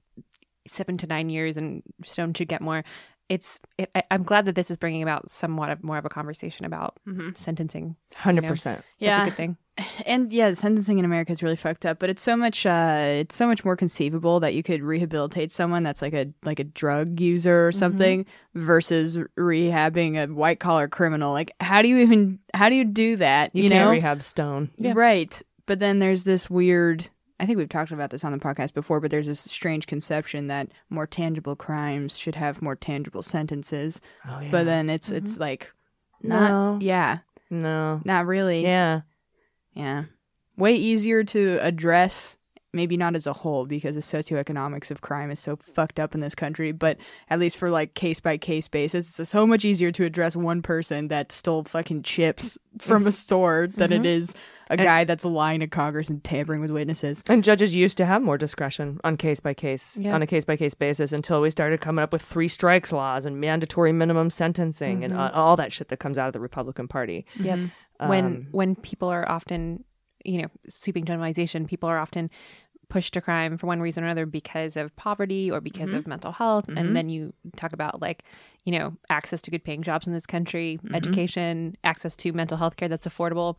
[0.67, 2.84] seven to nine years, and Stone should get more.
[3.29, 3.59] It's.
[3.77, 6.65] It, I, I'm glad that this is bringing about somewhat of more of a conversation
[6.65, 6.97] about
[7.36, 7.95] sentencing.
[8.15, 8.77] Hundred percent.
[8.77, 9.21] That's Yeah.
[9.23, 9.57] a good thing.
[10.05, 13.36] And yeah, sentencing in America is really fucked up, but it's so much uh it's
[13.36, 17.19] so much more conceivable that you could rehabilitate someone that's like a like a drug
[17.19, 21.31] user or something versus rehabbing a white collar criminal.
[21.33, 23.55] Like how do you even how do you do that?
[23.55, 23.91] You, You, can't know?
[23.91, 24.69] rehab Stone.
[24.77, 24.93] Yeah.
[24.95, 25.41] Right.
[25.65, 27.09] But then there's this weird
[27.39, 30.48] I think we've talked about this on the podcast before, but there's this strange conception
[30.48, 34.02] that more tangible crimes should have more tangible sentences.
[34.28, 34.52] Oh yeah.
[34.52, 35.41] But then it's it's mm-hmm.
[35.41, 35.72] like
[36.22, 36.78] not No.
[36.82, 37.19] yeah,
[37.50, 38.02] no.
[38.06, 38.63] not really.
[38.63, 39.02] Yeah.
[39.74, 40.06] Yeah.
[40.58, 42.38] Way easier to address,
[42.73, 46.21] maybe not as a whole, because the socioeconomics of crime is so fucked up in
[46.21, 46.97] this country, but
[47.29, 50.62] at least for like case by case basis, it's so much easier to address one
[50.62, 54.33] person that stole fucking chips from a store than it is
[54.69, 57.23] a guy that's lying to Congress and tampering with witnesses.
[57.29, 60.15] And judges used to have more discretion on case by case, Yeah.
[60.15, 63.25] on a case by case basis, until we started coming up with three strikes laws
[63.27, 66.88] and mandatory minimum sentencing and uh, all that shit that comes out of the Republican
[66.88, 67.25] Party.
[67.39, 67.59] Yep.
[68.07, 69.83] when Um, when people are often,
[70.23, 72.29] you know, sweeping generalization, people are often
[72.93, 75.99] pushed to crime for one reason or another because of poverty or because mm-hmm.
[75.99, 76.67] of mental health.
[76.67, 76.93] And mm-hmm.
[76.93, 78.23] then you talk about like,
[78.65, 80.93] you know, access to good paying jobs in this country, mm-hmm.
[80.93, 83.57] education, access to mental health care that's affordable.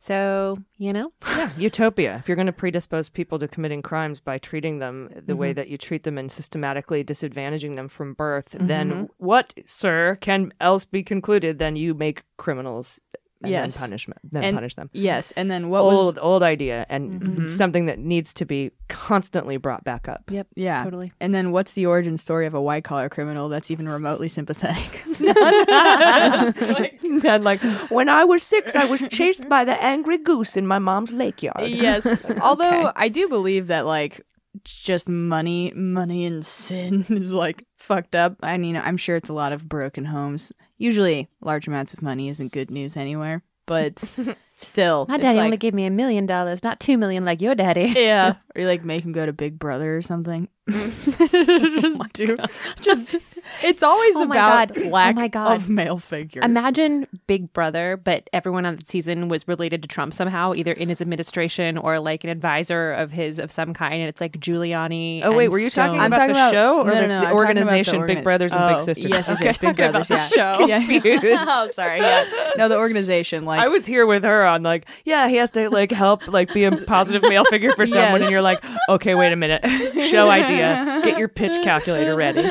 [0.00, 2.16] So, you know, Yeah, utopia.
[2.18, 5.68] If you're going to predispose people to committing crimes by treating them the way that
[5.68, 11.02] you treat them and systematically disadvantaging them from birth, then what, sir, can else be
[11.02, 13.00] concluded than you make criminals
[13.44, 13.74] and Yes.
[13.74, 14.90] then punishment, then And- punish them.
[14.92, 17.56] Yes, and then what old was old idea and Mhm.
[17.56, 20.22] something that needs to be constantly brought back up.
[20.30, 20.48] Yep.
[20.56, 21.12] yeah, Totally.
[21.20, 25.02] and then what's the origin story of a white collar criminal that's even remotely sympathetic?
[27.24, 30.78] and like when I was six, I was chased by the angry goose in my
[30.78, 31.66] mom's lake yard.
[31.68, 32.06] yes,
[32.40, 34.20] although I do believe that like
[34.64, 38.36] just money, money and sin is like fucked up.
[38.42, 40.52] I mean, I'm sure it's a lot of broken homes.
[40.78, 44.02] Usually, large amounts of money isn't good news anywhere, but
[44.56, 47.54] still, My daddy like- only gave me a million dollars, not two million like your
[47.54, 47.92] daddy.
[47.96, 50.48] Yeah, or you like make him go to Big Brother or something.
[50.68, 52.36] just oh do,
[52.80, 53.16] just.
[53.62, 54.84] It's always Oh my about God.
[54.84, 55.56] Oh lack my God.
[55.56, 56.44] of male figures.
[56.44, 60.88] Imagine Big Brother, but everyone on the season was related to Trump somehow, either in
[60.88, 63.94] his administration or like an advisor of his of some kind.
[63.94, 65.22] And it's like Giuliani.
[65.24, 65.86] Oh wait, and were you Stone.
[65.88, 67.26] talking I'm about talking the about- show or no, the, no, no, the I'm talking
[67.26, 69.10] about the organization Big Brothers and Oh, Big Sisters?
[69.10, 69.44] Yes, yes, Okay.
[69.44, 70.10] yes, Big Brothers.
[70.10, 70.28] Yeah.
[70.28, 70.66] show.
[70.66, 71.44] yeah.
[71.46, 72.00] Oh, sorry.
[72.00, 72.24] Yeah.
[72.56, 73.44] No, the organization.
[73.44, 76.52] Like I was here with her on like, yeah, he has to like help like
[76.52, 78.28] be a positive male figure for someone, Yes.
[78.28, 79.62] and you're like, okay, wait a minute,
[80.10, 82.42] show idea, get your pitch calculator ready.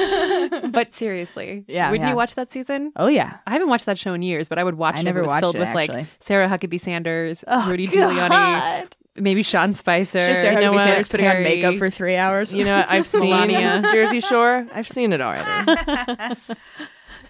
[0.69, 2.11] But seriously, Yeah, Wouldn't yeah.
[2.11, 2.91] you watch that season?
[2.95, 3.37] Oh yeah.
[3.47, 5.03] I haven't watched that show in years, but I would watch I it.
[5.03, 5.97] never it was watched filled it, with actually.
[5.97, 10.19] like Sarah Huckabee Sanders, Oh, Rudy Giuliani, maybe Sean Spicer.
[10.19, 10.81] Just Sarah You know Huckabee what?
[10.83, 12.53] Sanders putting on makeup for three hours.
[12.53, 12.89] You know, what?
[12.89, 13.81] I've seen Melania.
[13.91, 14.67] Jersey Shore.
[14.73, 15.43] I've seen it already.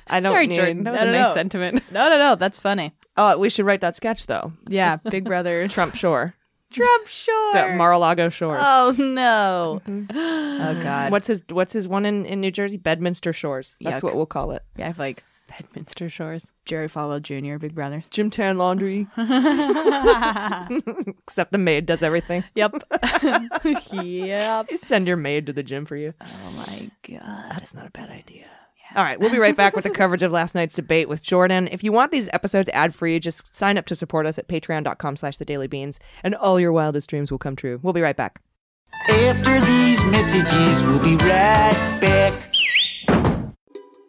[0.08, 0.56] I don't Sorry, need.
[0.58, 0.84] Jordan.
[0.84, 1.34] That was No, a no, nice no.
[1.34, 1.84] sentiment.
[1.92, 2.36] no, no, no.
[2.36, 2.92] That's funny.
[3.16, 4.52] Oh, we should write that sketch though.
[4.68, 5.68] Yeah, Big Brother.
[5.68, 6.36] Trump Shore,
[6.74, 7.54] Trump Shore.
[7.54, 8.62] the Mar-a-Lago Shores.
[8.66, 9.82] Oh no.
[9.88, 10.18] Mm-hmm.
[10.64, 11.12] Oh god.
[11.12, 12.78] What's his What's his one in, in New Jersey?
[12.78, 13.76] Bedminster Shores.
[13.82, 14.04] That's Yuck.
[14.04, 14.62] what we'll call it.
[14.78, 16.50] Yeah, I have like Bedminster Shores.
[16.66, 17.58] Jerry Falwell Jr.
[17.58, 18.08] Big Brothers.
[18.10, 19.08] Gym Tan Laundry.
[21.28, 22.44] Except the maid does everything.
[22.56, 22.84] Yep.
[23.92, 24.70] yep.
[24.76, 26.14] Send your maid to the gym for you.
[26.22, 27.52] Oh my god.
[27.52, 28.46] That's not a bad idea.
[28.96, 31.68] All right, we'll be right back with the coverage of last night's debate with Jordan.
[31.72, 35.38] If you want these episodes ad-free, just sign up to support us at patreon.com slash
[35.38, 37.80] the daily beans, and all your wildest dreams will come true.
[37.82, 38.40] We'll be right back.
[39.10, 42.54] After these messages, we'll be right back.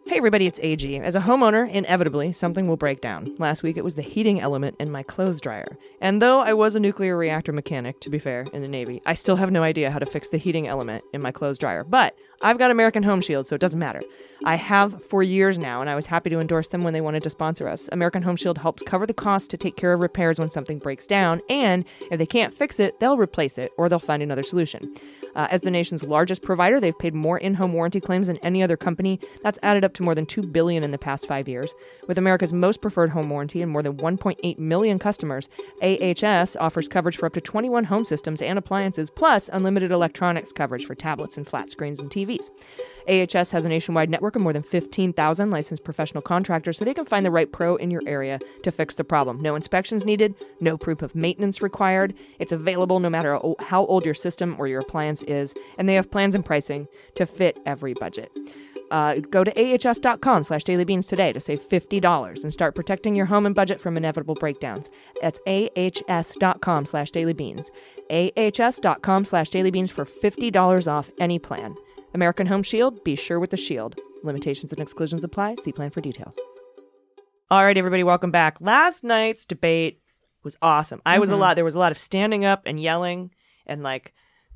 [0.07, 0.99] Hey everybody, it's AG.
[1.01, 3.35] As a homeowner, inevitably, something will break down.
[3.39, 5.77] Last week it was the heating element in my clothes dryer.
[6.01, 9.15] And though I was a nuclear reactor mechanic, to be fair, in the Navy, I
[9.15, 11.83] still have no idea how to fix the heating element in my clothes dryer.
[11.83, 14.03] But I've got American Home Shield, so it doesn't matter.
[14.45, 17.23] I have for years now, and I was happy to endorse them when they wanted
[17.23, 17.89] to sponsor us.
[17.93, 21.07] American Home Shield helps cover the cost to take care of repairs when something breaks
[21.07, 24.95] down, and if they can't fix it, they'll replace it or they'll find another solution.
[25.35, 28.77] Uh, as the nation's largest provider, they've paid more in-home warranty claims than any other
[28.77, 29.19] company.
[29.43, 31.75] That's added up to more than 2 billion in the past 5 years.
[32.07, 35.49] With America's most preferred home warranty and more than 1.8 million customers,
[35.83, 40.85] AHS offers coverage for up to 21 home systems and appliances plus unlimited electronics coverage
[40.85, 42.24] for tablets and flat screens and TVs.
[43.09, 47.05] AHS has a nationwide network of more than 15,000 licensed professional contractors so they can
[47.05, 49.41] find the right pro in your area to fix the problem.
[49.41, 52.15] No inspections needed, no proof of maintenance required.
[52.39, 56.11] It's available no matter how old your system or your appliance is, and they have
[56.11, 58.33] plans and pricing to fit every budget.
[58.91, 63.47] Uh, go to ahs.com slash dailybeans today to save $50 and start protecting your home
[63.47, 64.89] and budget from inevitable breakdowns.
[65.21, 67.71] That's ahs.com slash dailybeans.
[68.11, 71.75] ahs.com slash dailybeans for $50 off any plan.
[72.15, 73.99] American Home Shield, be sure with the shield.
[74.23, 75.57] Limitations and exclusions apply.
[75.65, 76.39] See plan for details.
[77.51, 78.57] All right, everybody, welcome back.
[78.61, 80.01] Last night's debate
[80.45, 81.03] was awesome.
[81.05, 81.57] I was a lot.
[81.57, 83.33] There was a lot of standing up and yelling
[83.67, 84.15] and like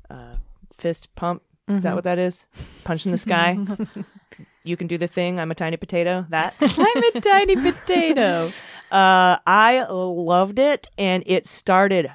[0.09, 0.35] uh,
[0.73, 1.43] fist pump.
[1.67, 2.47] Is that what that is?
[2.83, 3.57] Punch in the sky.
[4.63, 5.39] you can do the thing.
[5.39, 6.25] I'm a tiny potato.
[6.29, 6.55] That.
[6.61, 8.49] I'm a tiny potato.
[8.91, 12.11] Uh, I loved it, and it started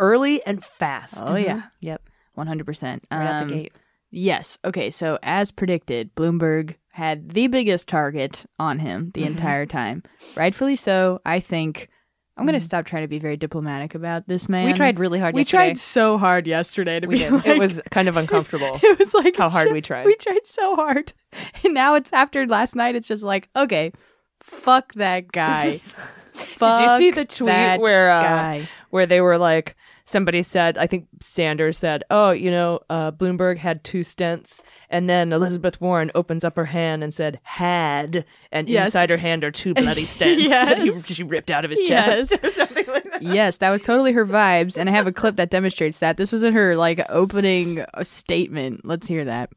[0.00, 1.22] early and fast.
[1.24, 1.62] Oh yeah.
[1.78, 2.02] Yep.
[2.34, 3.06] One hundred percent.
[3.08, 3.72] Right out the gate.
[4.10, 4.58] Yes.
[4.64, 4.90] Okay.
[4.90, 10.02] So as predicted, Bloomberg had the biggest target on him the entire time.
[10.34, 11.20] Rightfully so.
[11.24, 11.88] I think
[12.36, 14.66] I'm going to stop trying to be very diplomatic about this man.
[14.66, 15.58] We tried really hard We yesterday.
[15.70, 17.28] tried so hard yesterday to We be.
[17.28, 18.78] Like, It was kind of uncomfortable.
[18.82, 20.06] It was like How hard we tried.
[20.06, 21.12] We tried so hard,
[21.64, 22.94] and now it's after last night.
[22.94, 23.92] It's just like okay,
[24.40, 25.80] fuck that guy.
[26.60, 28.68] Did you see the tweet where uh, guy.
[28.90, 29.76] where they were like
[30.08, 35.08] somebody said I think Sanders said, "Oh, you know, uh, Bloomberg had two stents," and
[35.08, 38.88] then Elizabeth Warren opens up her hand and said, "Had," and Yes.
[38.88, 42.30] inside her hand are two bloody stents that he, she ripped out of his Yes.
[42.30, 43.22] chest or something like that.
[43.22, 46.16] yes, that was totally her vibes, and I have a clip that demonstrates that.
[46.16, 48.84] This was in her like opening uh, statement.
[48.84, 49.50] Let's hear that.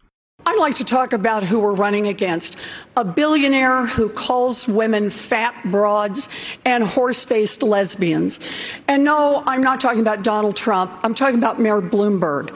[0.45, 2.57] I'd like to talk about who we're running against.
[2.97, 6.29] A billionaire who calls women fat broads
[6.65, 8.39] and horse faced lesbians.
[8.87, 10.91] And no, I'm not talking about Donald Trump.
[11.03, 12.47] I'm talking about Mayor Bloomberg.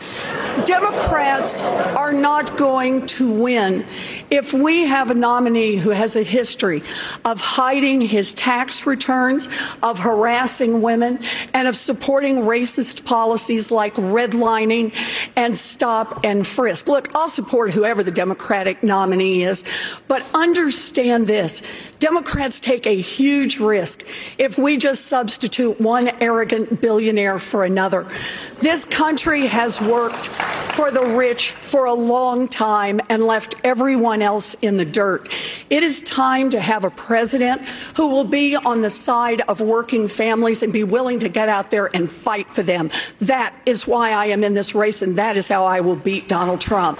[0.66, 3.86] Democrats are not going to win
[4.32, 6.82] if we have a nominee who has a history
[7.24, 9.48] of hiding his tax returns,
[9.84, 11.20] of harassing women,
[11.54, 14.94] and of supporting racist policies like redlining
[15.36, 16.88] and stop and frisk.
[16.88, 19.64] Look, I'll support whoever the Democratic nominee is,
[20.08, 21.62] but understand this.
[22.00, 24.04] Democrats take a huge risk
[24.38, 28.08] if we just substitute one arrogant billionaire for another.
[28.60, 30.28] This country has worked
[30.76, 35.30] for the rich for a long time and left everyone else in the dirt.
[35.70, 37.62] It is time to have a president
[37.96, 41.72] who will be on the side of working families and be willing to get out
[41.72, 42.90] there and fight for them.
[43.20, 46.28] That is why I am in this race, and that is how I will beat
[46.28, 47.00] Donald Trump.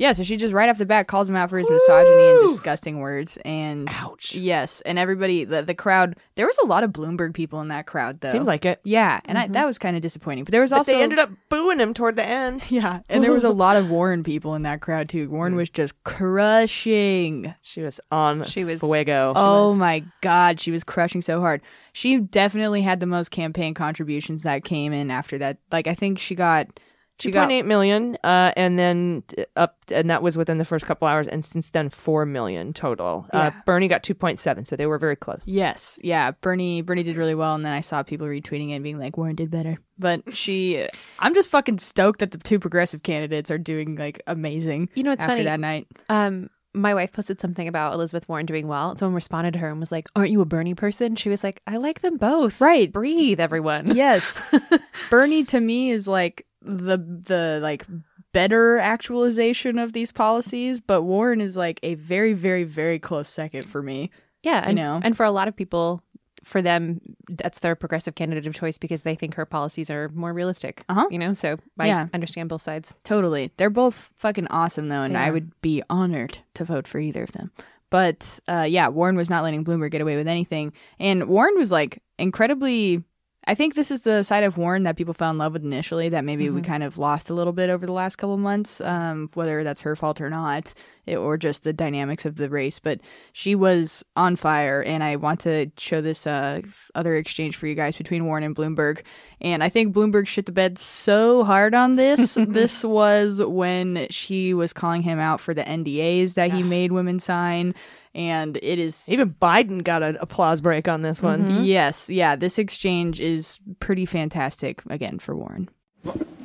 [0.00, 2.48] Yeah, so she just right off the bat calls him out for his misogyny and
[2.48, 3.36] disgusting words.
[3.44, 4.34] And Ouch.
[4.34, 7.86] yes, and everybody, the, the crowd, there was a lot of Bloomberg people in that
[7.86, 8.32] crowd, though.
[8.32, 8.80] Seemed like it.
[8.82, 9.52] Yeah, and I, mm-hmm.
[9.52, 10.44] that was kind of disappointing.
[10.44, 12.62] But there was But also they ended up booing him toward the end.
[12.70, 15.28] yeah, and there was a lot of Warren people in that crowd too.
[15.28, 15.56] Warren mm.
[15.56, 17.54] was just crushing.
[17.60, 19.34] She was on She was- fuego.
[19.36, 21.60] Oh my god, she was crushing so hard.
[21.92, 25.58] She definitely had the most campaign contributions that came in after that.
[25.70, 26.80] Like I think she got she
[27.20, 30.64] Two got point eight million, uh, and then uh, up, and that was within the
[30.64, 33.26] first couple hours, and since then four million total.
[33.32, 35.46] Uh, Bernie got two point seven, so they were very close.
[35.46, 36.30] Yes, yeah.
[36.40, 39.16] Bernie Bernie did really well, and then I saw people retweeting it and being like,
[39.16, 40.86] "Warren did better." But she,
[41.18, 44.88] I'm just fucking stoked that the two progressive candidates are doing like amazing.
[44.94, 45.44] You know, it's after funny.
[45.44, 45.86] that night.
[46.08, 48.96] Um, my wife posted something about Elizabeth Warren doing well.
[48.96, 51.60] Someone responded to her and was like, "Aren't you a Bernie person?" She was like,
[51.66, 52.60] "I like them both.
[52.60, 52.90] Right.
[52.90, 54.42] Breathe, everyone." Yes,
[55.10, 57.86] Bernie to me is like the the like
[58.32, 63.68] better actualization of these policies, but Warren is like a very very very close second
[63.68, 64.10] for me.
[64.42, 65.00] Yeah, and, know?
[65.02, 66.02] and for a lot of people,
[66.44, 70.32] for them, that's their progressive candidate of choice because they think her policies are more
[70.32, 70.82] realistic.
[70.88, 71.06] Uh-huh.
[71.10, 72.06] You know, so I Yeah.
[72.14, 72.94] understand both sides.
[73.04, 73.50] Totally.
[73.58, 75.32] They're both fucking awesome though, and They I are.
[75.34, 77.50] would be honored to vote for either of them.
[77.90, 81.70] But uh, yeah, Warren was not letting Bloomberg get away with anything, and Warren was
[81.72, 83.02] like incredibly.
[83.46, 86.10] I think this is the side of Warren that people fell in love with initially
[86.10, 88.82] that maybe we kind of lost a little bit over the last couple of months,
[88.82, 90.74] um, whether that's her fault or not,
[91.16, 92.78] or just the dynamics of the race.
[92.78, 93.00] But
[93.32, 96.62] she was on fire, and I want to show this uh,
[96.94, 99.02] other exchange for you guys between Warren and Bloomberg.
[99.40, 102.34] And I think Bloomberg shit the bed so hard on this.
[102.48, 106.66] this was when she was calling him out for the NDAs that he ah.
[106.66, 107.74] made women sign.
[108.14, 111.42] And it is Even Biden got an applause break on this one.
[111.42, 111.50] Mm-hmm.
[111.50, 111.64] Mm-hmm.
[111.64, 115.68] Yes, yeah, this exchange is pretty fantastic again for Warren.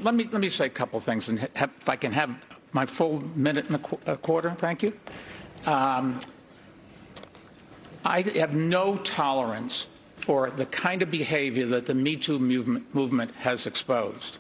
[0.01, 2.37] Let me, let me say a couple things, and ha- if I can have
[2.75, 4.91] my full minute and a qu- a quarter, thank you.
[5.65, 6.19] Um,
[8.03, 13.31] I have no tolerance for the kind of behavior that the Me Too movement, movement
[13.35, 14.39] has exposed.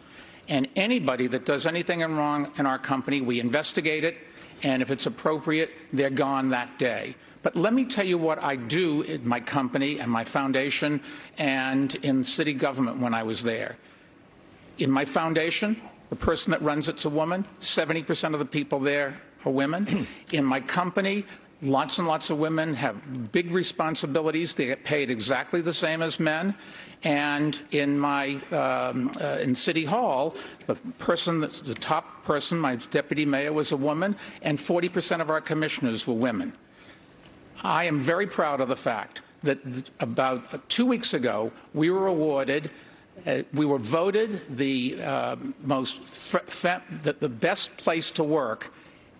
[0.49, 4.17] And anybody that does anything wrong in our company, we investigate it,
[4.61, 7.15] and if it's appropriate, they're gone that day.
[7.41, 10.99] But let me tell you what I do in my company and my foundation
[11.37, 13.77] and in city government when I was there.
[14.77, 17.45] In my foundation, the person that runs it's a woman.
[17.59, 20.07] 70% of the people there are women.
[20.33, 21.25] In my company,
[21.61, 24.55] lots and lots of women have big responsibilities.
[24.55, 26.55] They get paid exactly the same as men.
[27.03, 32.77] And in my um, uh, in City Hall, the person that's the top person, my
[32.77, 36.53] deputy mayor, was a woman, and 40% of our commissioners were women.
[37.63, 41.91] I am very proud of the fact that th- about uh, two weeks ago, we
[41.91, 42.71] were awarded,
[43.25, 48.71] uh, we were voted the uh, most, f- fe- the, the best place to work,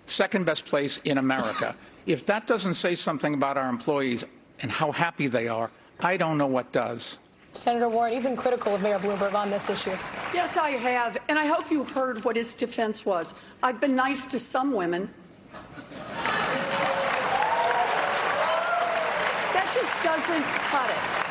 [0.06, 1.76] second best place in America.
[2.06, 4.28] If that doesn't say something about our employees
[4.60, 7.18] and how happy they are, I don't know what does.
[7.54, 9.98] Senator Warren, you've been critical of Mayor Bloomberg on this issue.
[10.32, 13.34] Yes, I have, and I hope you heard what his defense was.
[13.64, 15.10] I've been nice to some women.
[19.54, 21.25] That just doesn't cut it.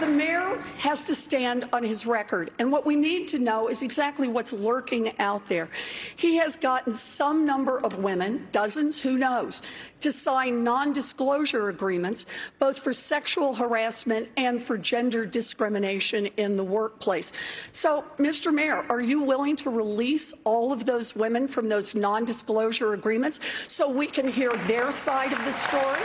[0.00, 3.82] The mayor has to stand on his record, and what we need to know is
[3.82, 5.68] exactly what's lurking out there.
[6.16, 9.60] He has gotten some number of women, dozens, who knows,
[9.98, 12.24] to sign non disclosure agreements,
[12.58, 17.34] both for sexual harassment and for gender discrimination in the workplace.
[17.72, 18.54] So, Mr.
[18.54, 23.40] Mayor, are you willing to release all of those women from those non disclosure agreements
[23.70, 26.00] so we can hear their side of the story?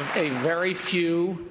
[0.00, 1.50] Have a very few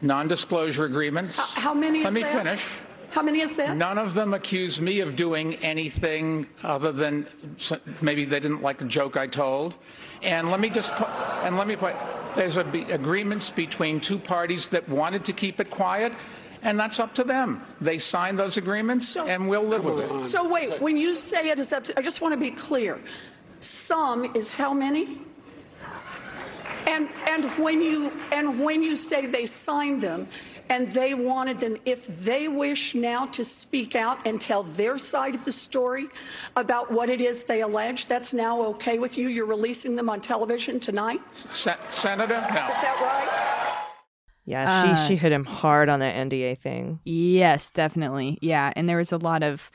[0.00, 1.54] non-disclosure agreements.
[1.54, 2.32] How many Let is me that?
[2.32, 2.66] finish.
[3.10, 3.76] How many is that?
[3.76, 7.26] None of them accuse me of doing anything other than
[8.02, 9.76] maybe they didn't like a joke I told.
[10.22, 11.08] And let me just put,
[11.44, 11.94] and let me put,
[12.36, 16.12] there's a be, agreements between two parties that wanted to keep it quiet,
[16.62, 17.64] and that's up to them.
[17.80, 20.24] They signed those agreements, and we'll live with it.
[20.26, 23.00] So wait, when you say it is up to, I just want to be clear.
[23.60, 25.20] Some is how many?
[26.88, 30.26] And and when you and when you say they signed them
[30.70, 35.34] and they wanted them, if they wish now to speak out and tell their side
[35.34, 36.08] of the story
[36.56, 39.28] about what it is they allege, that's now okay with you.
[39.28, 41.20] You're releasing them on television tonight.
[41.50, 42.38] Se- Senator, no.
[42.40, 43.84] Is that right?
[44.46, 47.00] Yeah, she she uh, hit him hard on that NDA thing.
[47.04, 48.38] Yes, definitely.
[48.40, 49.70] Yeah, and there was a lot of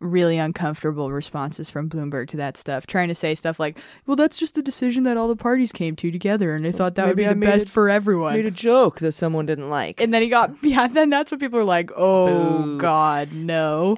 [0.00, 4.38] really uncomfortable responses from Bloomberg to that stuff, trying to say stuff like, "Well, that's
[4.38, 7.16] just the decision that all the parties came to together, and I thought that would
[7.16, 10.00] be I the best it- for everyone." Made a joke that someone didn't like.
[10.00, 10.86] and then he got yeah.
[10.88, 12.78] Then that's what people are like, "Oh Boo.
[12.78, 13.96] God, no."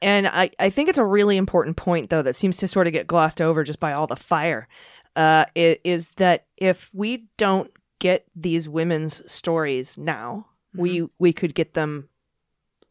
[0.00, 2.92] And I, I think it's a really important point, though, that seems to sort of
[2.92, 4.68] get glossed over just by all the fire.
[5.16, 11.74] Uh, is that if we don't get these women's stories now, we we could get
[11.74, 12.08] them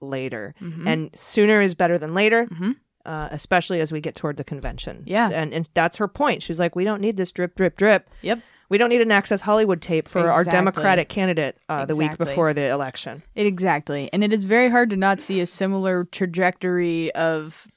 [0.01, 2.47] later, and sooner is better than later.
[3.03, 5.01] Uh, especially as we get toward the convention.
[5.07, 5.27] Yeah.
[5.33, 6.43] and and that's her point.
[6.43, 8.07] She's like, we don't need this drip, drip, drip.
[8.21, 8.41] Yep.
[8.69, 12.53] We don't need an Access Hollywood tape for our Democratic candidate uh, the week before
[12.53, 13.23] the election.
[13.33, 17.67] It, exactly, and it is very hard to not see a similar trajectory of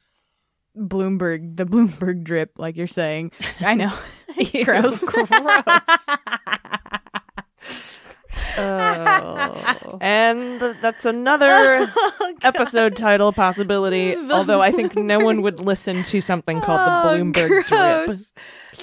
[0.77, 3.33] Bloomberg, the Bloomberg drip, like you're saying.
[3.61, 3.93] I know,
[4.65, 5.05] gross.
[8.57, 9.99] Oh.
[10.01, 11.47] And that's another
[11.97, 14.17] oh, episode title possibility.
[14.31, 17.73] although I think no one would listen to something called the oh, Bloomberg drip.
[17.73, 18.15] Oh,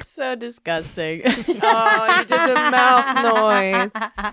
[0.03, 1.21] So disgusting.
[1.25, 4.31] Oh, you did the mouth noise.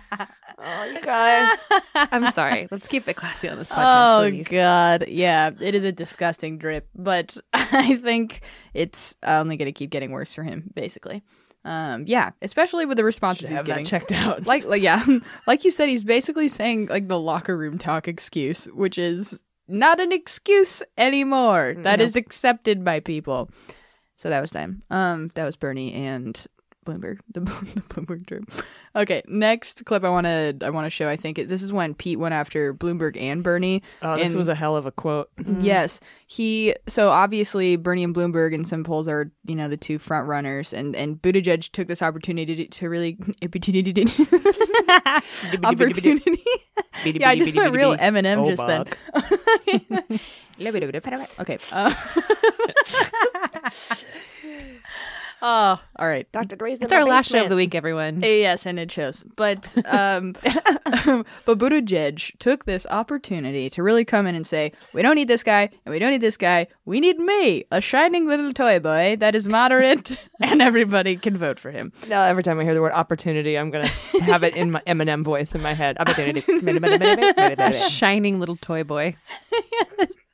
[0.61, 1.57] Oh, you guys.
[1.95, 2.69] I'm sorry.
[2.71, 4.19] Let's keep it classy on this podcast.
[4.19, 4.49] oh ladies.
[4.49, 8.43] god, yeah, it is a disgusting drip, but I think
[8.75, 10.71] it's only going to keep getting worse for him.
[10.75, 11.23] Basically,
[11.65, 13.85] um, yeah, especially with the responses he's getting.
[13.85, 14.47] checked out.
[14.47, 15.05] Like, like, yeah,
[15.47, 20.01] like you said, he's basically saying like the locker room talk excuse, which is not
[20.01, 21.75] an excuse anymore.
[21.79, 23.51] That is accepted by people.
[24.17, 24.83] So that was them.
[24.91, 26.45] Um, that was Bernie and
[26.89, 28.45] Bloomberg, the, the Bloomberg drip.
[28.97, 31.09] Okay, next clip I want to I want to show.
[31.09, 33.83] I think it, this is when Pete went after Bloomberg and Bernie.
[34.03, 35.31] Oh, this and- was a hell of a quote.
[35.61, 36.75] Yes, he.
[36.87, 40.73] So obviously, Bernie and Bloomberg in some polls are, you know, the two front runners,
[40.73, 43.91] and and Buttigieg took this opportunity to, to really opportunity.
[45.65, 46.39] opportunity.
[47.05, 48.87] yeah, I just went real Eminem Oh, just then.
[51.41, 51.59] okay.
[51.71, 51.95] Uh,
[55.43, 56.31] oh, all right.
[56.33, 56.57] Dr.
[56.57, 58.23] Dre's It's our last show of the week, everyone.
[58.23, 59.25] Yes, and it shows.
[59.37, 65.15] But um, but Buttigieg took this opportunity to really come in and say, "We don't
[65.15, 66.67] need this guy, and we don't need this guy.
[66.85, 71.59] We need me, a shining little toy boy that is moderate, and everybody can vote
[71.59, 74.55] for him." Now, every time I hear the word opportunity, I'm going to have it
[74.57, 75.97] in my Eminem voice in my head.
[75.99, 76.43] Opportunity.
[77.91, 79.17] Shining little toy boy.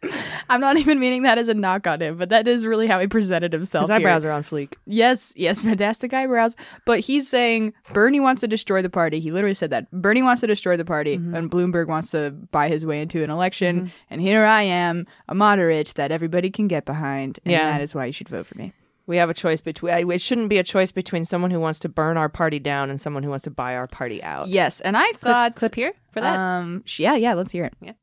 [0.48, 3.00] I'm not even meaning that as a knock on him, but that is really how
[3.00, 3.84] he presented himself.
[3.84, 3.96] His here.
[3.96, 4.74] eyebrows are on fleek.
[4.86, 6.56] Yes, yes, fantastic eyebrows.
[6.86, 9.20] But he's saying Bernie wants to destroy the party.
[9.20, 9.90] He literally said that.
[9.90, 11.34] Bernie wants to destroy the party, Mm-hmm.
[11.34, 13.92] and Bloomberg wants to buy his way into an election.
[14.10, 17.38] And here I am, a moderate that everybody can get behind.
[17.44, 17.70] And Yeah.
[17.70, 18.72] that is why you should vote for me.
[19.06, 20.10] We have a choice between.
[20.10, 22.98] It shouldn't be a choice between someone who wants to burn our party down and
[22.98, 24.48] someone who wants to buy our party out.
[24.48, 25.56] Yes, and I thought.
[25.56, 26.34] Clip here for that.
[26.38, 27.96] Um, yeah, yeah, let's hear it.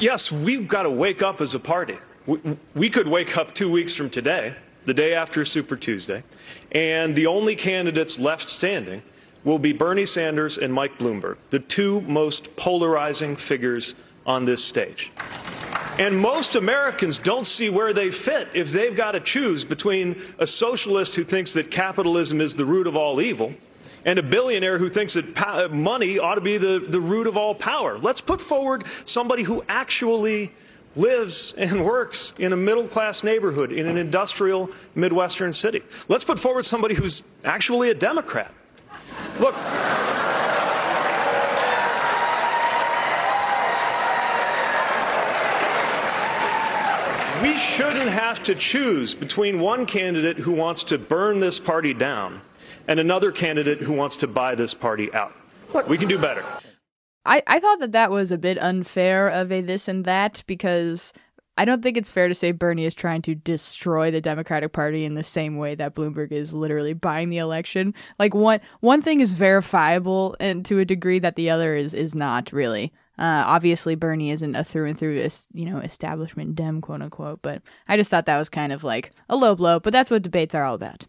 [0.00, 1.98] Yes, we've got to wake up as a party.
[2.26, 2.38] We,
[2.74, 4.54] we could wake up two weeks from today,
[4.84, 6.22] the day after Super Tuesday,
[6.70, 9.02] and the only candidates left standing
[9.44, 13.94] will be Bernie Sanders and Mike Bloomberg, the two most polarizing figures
[14.26, 15.10] on this stage.
[15.98, 20.46] And most Americans don't see where they fit if they've got to choose between a
[20.46, 23.54] socialist who thinks that capitalism is the root of all evil
[24.08, 27.26] and a billionaire who thinks that pa- uh, money ought to be the, the root
[27.26, 27.98] of all power.
[27.98, 30.50] Let's put forward somebody who actually
[30.96, 35.82] lives and works in a middle class neighborhood in an industrial Midwestern city.
[36.08, 38.50] Let's put forward somebody who's actually a Democrat.
[39.40, 39.54] Look,
[47.42, 52.40] we shouldn't have to choose between one candidate who wants to burn this party down
[52.88, 55.32] and another candidate who wants to buy this party out.
[55.86, 56.44] We can do better.
[57.24, 61.12] I, I thought that that was a bit unfair of a this and that because
[61.58, 65.04] I don't think it's fair to say Bernie is trying to destroy the Democratic Party
[65.04, 67.92] in the same way that Bloomberg is literally buying the election.
[68.18, 72.14] Like one one thing is verifiable and to a degree that the other is is
[72.14, 72.92] not really.
[73.18, 77.42] Uh, obviously, Bernie isn't a through and through, es- you know, establishment dem, quote unquote.
[77.42, 79.80] But I just thought that was kind of like a low blow.
[79.80, 81.04] But that's what debates are all about.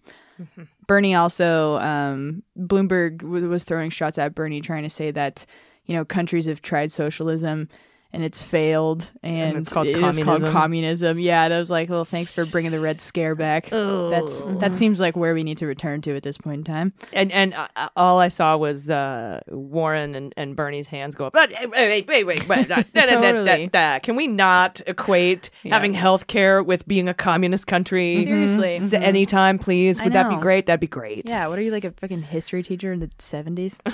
[0.89, 5.45] Bernie also, um, Bloomberg w- was throwing shots at Bernie, trying to say that,
[5.85, 7.69] you know, countries have tried socialism
[8.11, 10.51] and it's failed and, it's called it is called communism.
[10.51, 11.19] communism.
[11.19, 13.69] Yeah, and I was like, well, thanks for bringing the Red Scare back.
[13.69, 16.93] That's that seems like where we need to return to at this point in time.
[17.13, 21.27] And and uh, uh, all I saw was uh, Warren and, and Bernie's hands go
[21.27, 21.33] up.
[21.33, 22.47] But wait, wait, wait, wait.
[22.49, 23.67] wait da- da- da- da- Totally.
[23.67, 23.99] da-.
[23.99, 28.21] Can we not equate having health care with being a communist country?
[28.21, 28.75] Seriously.
[28.75, 30.01] S- Anytime, please.
[30.01, 30.65] Would that be great?
[30.65, 31.27] That'd be great.
[31.29, 33.79] Yeah, what are you like a fucking history teacher in the seventies?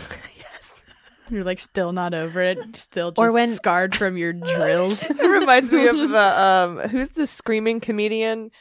[1.26, 1.32] yes.
[1.32, 5.04] You're like still not over it, still just Or when- scarred from your drills.
[5.10, 8.52] It reminds me of the um, who's the screaming comedian?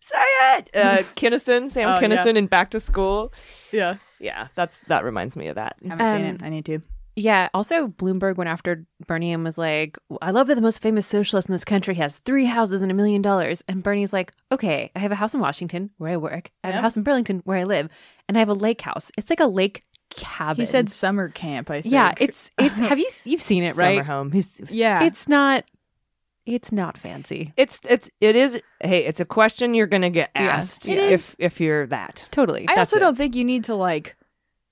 [0.00, 0.16] Say
[0.56, 2.00] it, uh, Kinison, Sam Oh, yeah.
[2.00, 3.32] Kinison in Back to School.
[3.72, 5.76] yeah, Yeah, that's that reminds me of that.
[5.84, 6.42] I haven't seen Um, it.
[6.42, 6.78] I need to.
[7.16, 7.48] Yeah.
[7.52, 11.48] Also, Bloomberg went after Bernie and was like, I love that the most famous socialist
[11.48, 13.60] in this country has three houses and a million dollars.
[13.66, 16.52] And Bernie's like, okay, I have a house in Washington where I work.
[16.62, 16.78] I have Yeah.
[16.78, 17.88] a house in Burlington where I live.
[18.28, 19.10] And I have a lake house.
[19.18, 20.62] It's like a lake cabin.
[20.62, 21.70] He said summer camp.
[21.70, 21.92] I think.
[21.92, 23.96] yeah, it's, it's, have you, you've seen it, right?
[23.96, 24.32] Summer home.
[24.32, 25.04] He's yeah.
[25.04, 25.64] It's not,
[26.46, 27.52] it's not fancy.
[27.56, 28.60] it's it's it is.
[28.80, 31.36] Hey, it's a question you're gonna get asked it if is.
[31.38, 32.62] if you're that Totally.
[32.68, 33.00] I That's also it.
[33.00, 34.16] don't think you need to like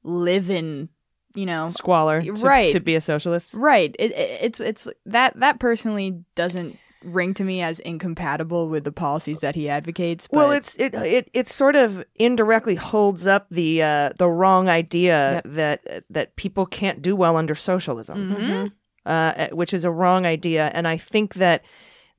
[0.03, 0.89] live in,
[1.35, 2.73] you know, squalor to, Right.
[2.73, 3.53] to be a socialist.
[3.53, 3.95] right.
[3.99, 8.93] It, it, it's it's that that personally doesn't ring to me as incompatible with the
[8.93, 10.29] policies that he advocates.
[10.31, 15.43] Well, it's it it it sort of indirectly holds up the uh, the wrong idea
[15.45, 18.67] that that people can't do well under socialism, Mm-hmm.
[19.05, 21.63] uh, which is a wrong idea, and I think that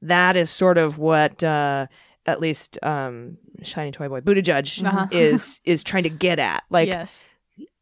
[0.02, 1.88] that is sort of what uh,
[2.26, 5.08] at least um, shiny toy boy Buttigieg Uh-huh.
[5.12, 6.64] is is trying to get at.
[6.70, 7.26] Like, yes,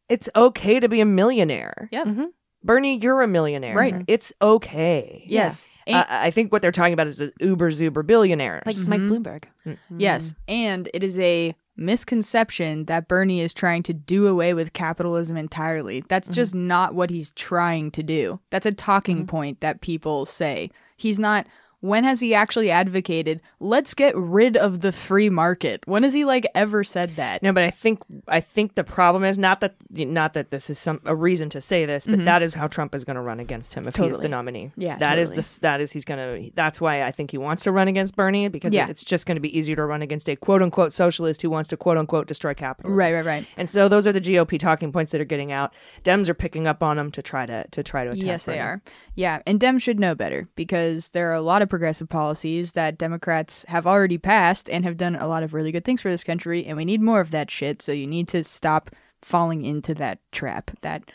[0.08, 1.88] it's okay to be a millionaire.
[1.92, 2.06] Yep.
[2.06, 2.26] Mhm.
[2.66, 3.76] Bernie, you're a millionaire.
[3.76, 3.94] Right.
[3.94, 4.04] Mm-hmm.
[4.08, 5.24] It's okay.
[5.26, 8.64] yes, Uh, I think what they're talking about is the uber zuber billionaires.
[8.66, 9.12] like Mike mm-hmm.
[9.12, 9.44] Bloomberg.
[9.64, 10.00] Mm-hmm.
[10.00, 15.36] Yes, and it is a misconception that Bernie is trying to do away with capitalism
[15.36, 16.02] entirely.
[16.08, 18.40] That's just not what he's trying to do.
[18.50, 20.70] That's a talking point that people say.
[20.96, 21.46] He's not
[21.80, 25.82] when has he actually advocated let's get rid of the free market?
[25.86, 27.42] When has he like ever said that?
[27.42, 30.78] No, but I think I think the problem is not that not that this is
[30.78, 32.24] some a reason to say this, but mm-hmm.
[32.24, 34.72] that is how Trump is going to run against him if he's the nominee.
[34.76, 35.42] Yeah, that is totally.
[35.42, 36.50] the that is he's going to.
[36.54, 38.88] That's why I think he wants to run against Bernie because Yeah.
[38.88, 41.68] it's just going to be easier to run against a quote unquote socialist who wants
[41.70, 43.46] to quote unquote destroy capital Right, right, right.
[43.56, 45.72] And so those are the GOP talking points that are getting out.
[46.04, 48.24] Dems are picking up on them to try to to try to attack.
[48.24, 48.82] Yes, they are.
[49.14, 52.96] Yeah, and Dems should know better because there are a lot of progressive policies that
[52.96, 56.24] Democrats have already passed and have done a lot of really good things for this
[56.24, 57.82] country, and we need more of that shit.
[57.82, 58.88] So you need to stop
[59.20, 61.10] falling into that trap that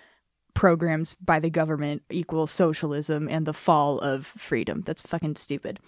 [0.54, 4.84] programs by the government equal socialism and the fall of freedom.
[4.86, 5.80] That's fucking stupid.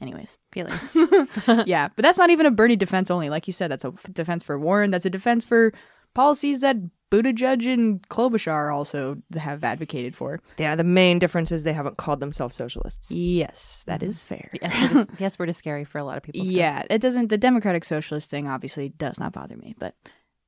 [0.00, 0.80] Anyways, Feelings.
[1.66, 3.30] yeah, but that's not even a Bernie defense only.
[3.30, 4.92] Like you said, that's a defense for Warren.
[4.92, 5.72] That's a defense for
[6.14, 6.76] policies that
[7.10, 10.40] Buttigieg and Klobuchar also have advocated for.
[10.58, 13.10] Yeah, the main difference is they haven't called themselves socialists.
[13.10, 14.48] Yes, that is fair.
[14.52, 16.44] The S word is, the S word is scary for a lot of people.
[16.44, 16.56] Still.
[16.58, 17.28] Yeah, it doesn't.
[17.28, 19.76] The Democratic Socialist thing obviously does not bother me.
[19.78, 19.94] But,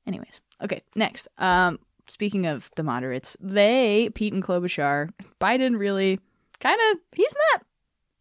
[0.06, 0.82] anyways, okay.
[0.96, 5.10] Next, um, speaking of the moderates, they Pete and Klobuchar,
[5.40, 6.18] Biden really
[6.58, 7.65] kind of he's not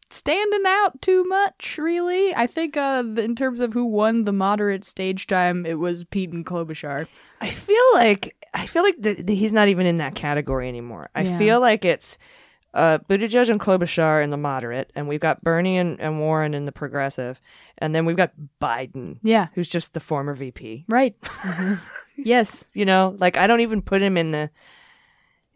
[0.10, 2.34] standing out too much, really.
[2.36, 6.32] I think uh, in terms of who won the moderate stage time, it was Pete
[6.32, 7.08] and Klobuchar.
[7.42, 11.10] I feel like I feel like th- th- he's not even in that category anymore.
[11.16, 11.38] I Yeah.
[11.38, 12.18] feel like it's
[12.74, 16.66] uh, Buttigieg and Klobuchar in the moderate, and we've got Bernie and, and Warren in
[16.66, 17.40] the progressive,
[17.78, 20.86] and then we've got Biden, Yeah, who's just the former VP.
[20.90, 21.16] right.
[22.18, 24.50] yes, You know, like I don't even put him in the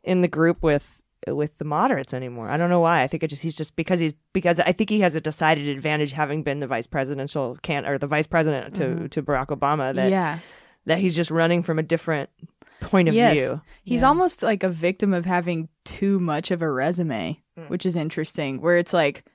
[0.03, 2.49] in the group with with the moderates anymore.
[2.49, 3.03] I don't know why.
[3.03, 5.67] I think it just he's just because he's because I think he has a decided
[5.67, 9.05] advantage having been the vice presidential can or the vice president to mm-hmm.
[9.07, 10.39] to Barack Obama that yeah.
[10.85, 12.29] that he's just running from a different
[12.79, 13.33] point of yes.
[13.33, 13.61] view.
[13.83, 17.69] He's almost like a victim of having too much of a resume, mm.
[17.69, 19.25] which is interesting, where it's like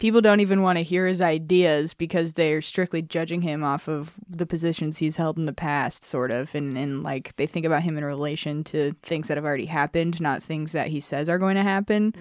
[0.00, 4.14] people don't even want to hear his ideas because they're strictly judging him off of
[4.28, 6.54] the positions he's held in the past, sort of.
[6.54, 10.20] And, and like they think about him in relation to things that have already happened,
[10.20, 12.14] not things that he says are going to happen,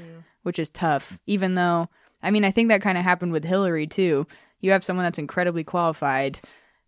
[0.44, 1.18] which is tough.
[1.26, 1.88] Even though,
[2.22, 4.28] I mean, I think that kind of happened with Hillary too.
[4.60, 6.42] You have someone that's incredibly qualified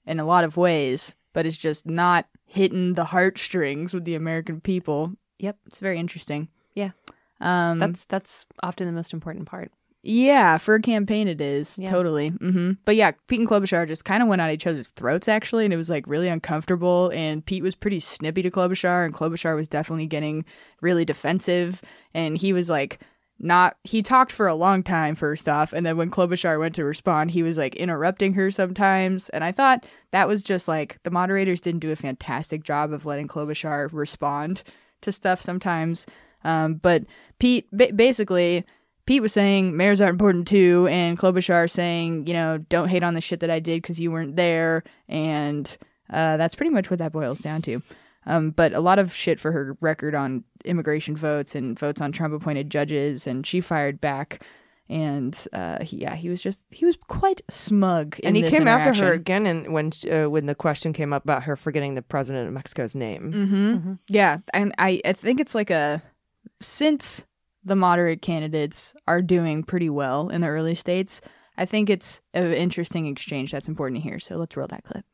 [0.05, 4.59] in a lot of ways, but it's just not hitting the heartstrings with the American
[4.59, 5.13] people.
[5.39, 5.57] Yep.
[5.67, 6.49] It's very interesting.
[6.75, 6.91] Yeah.
[7.39, 9.71] Um, That's that's often the most important part.
[10.03, 11.91] Yeah, for a campaign it is Yeah.
[11.91, 12.29] totally.
[12.29, 15.63] hmm But yeah, Pete and Klobuchar just kind of went at each other's throats actually,
[15.65, 17.11] and it was like really uncomfortable.
[17.13, 20.43] And Pete was pretty snippy to Klobuchar, and Klobuchar was definitely getting
[20.81, 21.81] really defensive.
[22.15, 22.99] And he was like
[23.37, 23.75] not.
[23.83, 27.31] He talked for a long time first off, and then when Klobuchar went to respond,
[27.31, 29.29] he was like interrupting her sometimes.
[29.29, 33.05] And I thought that was just like the moderators didn't do a fantastic job of
[33.05, 34.63] letting Klobuchar respond
[35.01, 36.07] to stuff sometimes.
[36.43, 37.03] Um, but
[37.37, 38.65] Pete ba- basically.
[39.05, 43.13] Pete was saying mayors are important too, and Klobuchar saying, you know, don't hate on
[43.13, 45.77] the shit that I did because you weren't there, and
[46.09, 47.81] uh, that's pretty much what that boils down to.
[48.27, 52.11] Um, but a lot of shit for her record on immigration votes and votes on
[52.11, 54.45] Trump-appointed judges, and she fired back.
[54.89, 58.19] And uh, he, yeah, he was just he was quite smug.
[58.19, 61.13] In and he this came after her again, and when uh, when the question came
[61.13, 63.31] up about her forgetting the president of Mexico's name.
[63.31, 63.93] Mm-hmm.
[64.09, 66.03] Yeah, and I, I think it's like a
[66.59, 67.25] since
[67.63, 71.21] the moderate candidates are doing pretty well in the early states,
[71.57, 74.19] I think it's an interesting exchange that's important to hear.
[74.19, 75.05] So let's roll that clip.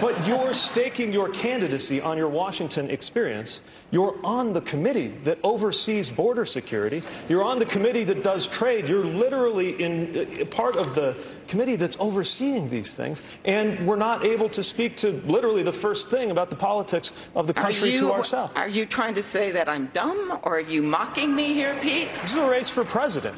[0.00, 3.60] But you're staking your candidacy on your Washington experience.
[3.90, 7.02] You're on the committee that oversees border security.
[7.28, 8.88] You're on the committee that does trade.
[8.88, 11.14] You're literally in uh, part of the
[11.48, 13.22] committee that's overseeing these things.
[13.44, 17.46] And we're not able to speak to literally the first thing about the politics of
[17.46, 18.54] the country you, to ourselves.
[18.56, 22.08] Are you trying to say that I'm dumb, or are you mocking me here, Pete?
[22.22, 23.36] This is a race for president.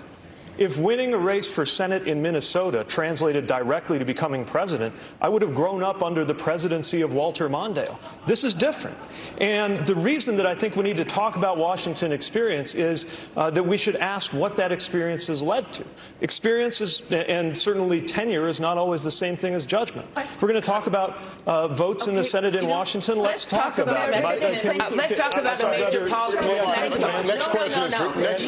[0.59, 5.43] If winning a race for Senate in Minnesota translated directly to becoming president, I would
[5.43, 7.99] have grown up under the presidency of Walter Mondale.
[8.27, 8.97] This is different.
[9.39, 13.51] And the reason that I think we need to talk about Washington experience is uh,
[13.51, 15.85] that we should ask what that experience has led to.
[16.21, 20.09] Experience is, and certainly tenure is not always the same thing as judgment.
[20.41, 23.19] We're going to talk about uh, votes in the Senate in you know, Washington.
[23.19, 24.23] Let's, let's talk about it.
[24.23, 26.37] Mexican- I- I can- uh, let's talk about sorry, the major policy.
[26.39, 27.07] policies may I of finish Mexico.
[27.07, 27.35] my answer?
[27.35, 27.83] Next question
[28.23, 28.41] next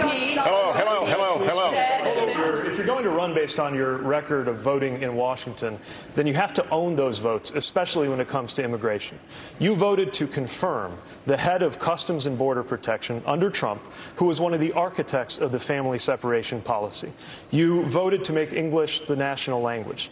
[0.00, 0.63] question.
[0.66, 0.84] My answers.
[0.84, 2.26] You, Pete, Hello, hello, hello, hello.
[2.28, 5.78] If you're, if you're going to run based on your record of voting in Washington,
[6.14, 9.18] then you have to own those votes, especially when it comes to immigration.
[9.58, 13.82] You voted to confirm the head of Customs and Border Protection under Trump,
[14.16, 17.12] who was one of the architects of the family separation policy.
[17.50, 20.10] You voted to make English the national language.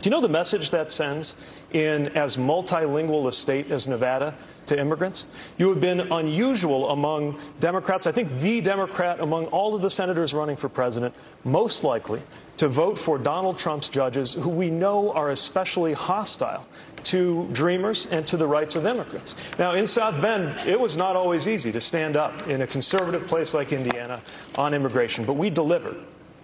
[0.00, 1.34] Do you know the message that sends
[1.72, 4.34] in as multilingual a state as Nevada
[4.66, 5.26] to immigrants?
[5.58, 10.34] You have been unusual among Democrats, I think the Democrat among all of the senators
[10.34, 12.20] running for president, most likely
[12.58, 16.66] to vote for Donald Trump's judges, who we know are especially hostile
[17.04, 19.34] to dreamers and to the rights of immigrants.
[19.58, 23.26] Now, in South Bend, it was not always easy to stand up in a conservative
[23.26, 24.20] place like Indiana
[24.56, 25.96] on immigration, but we delivered.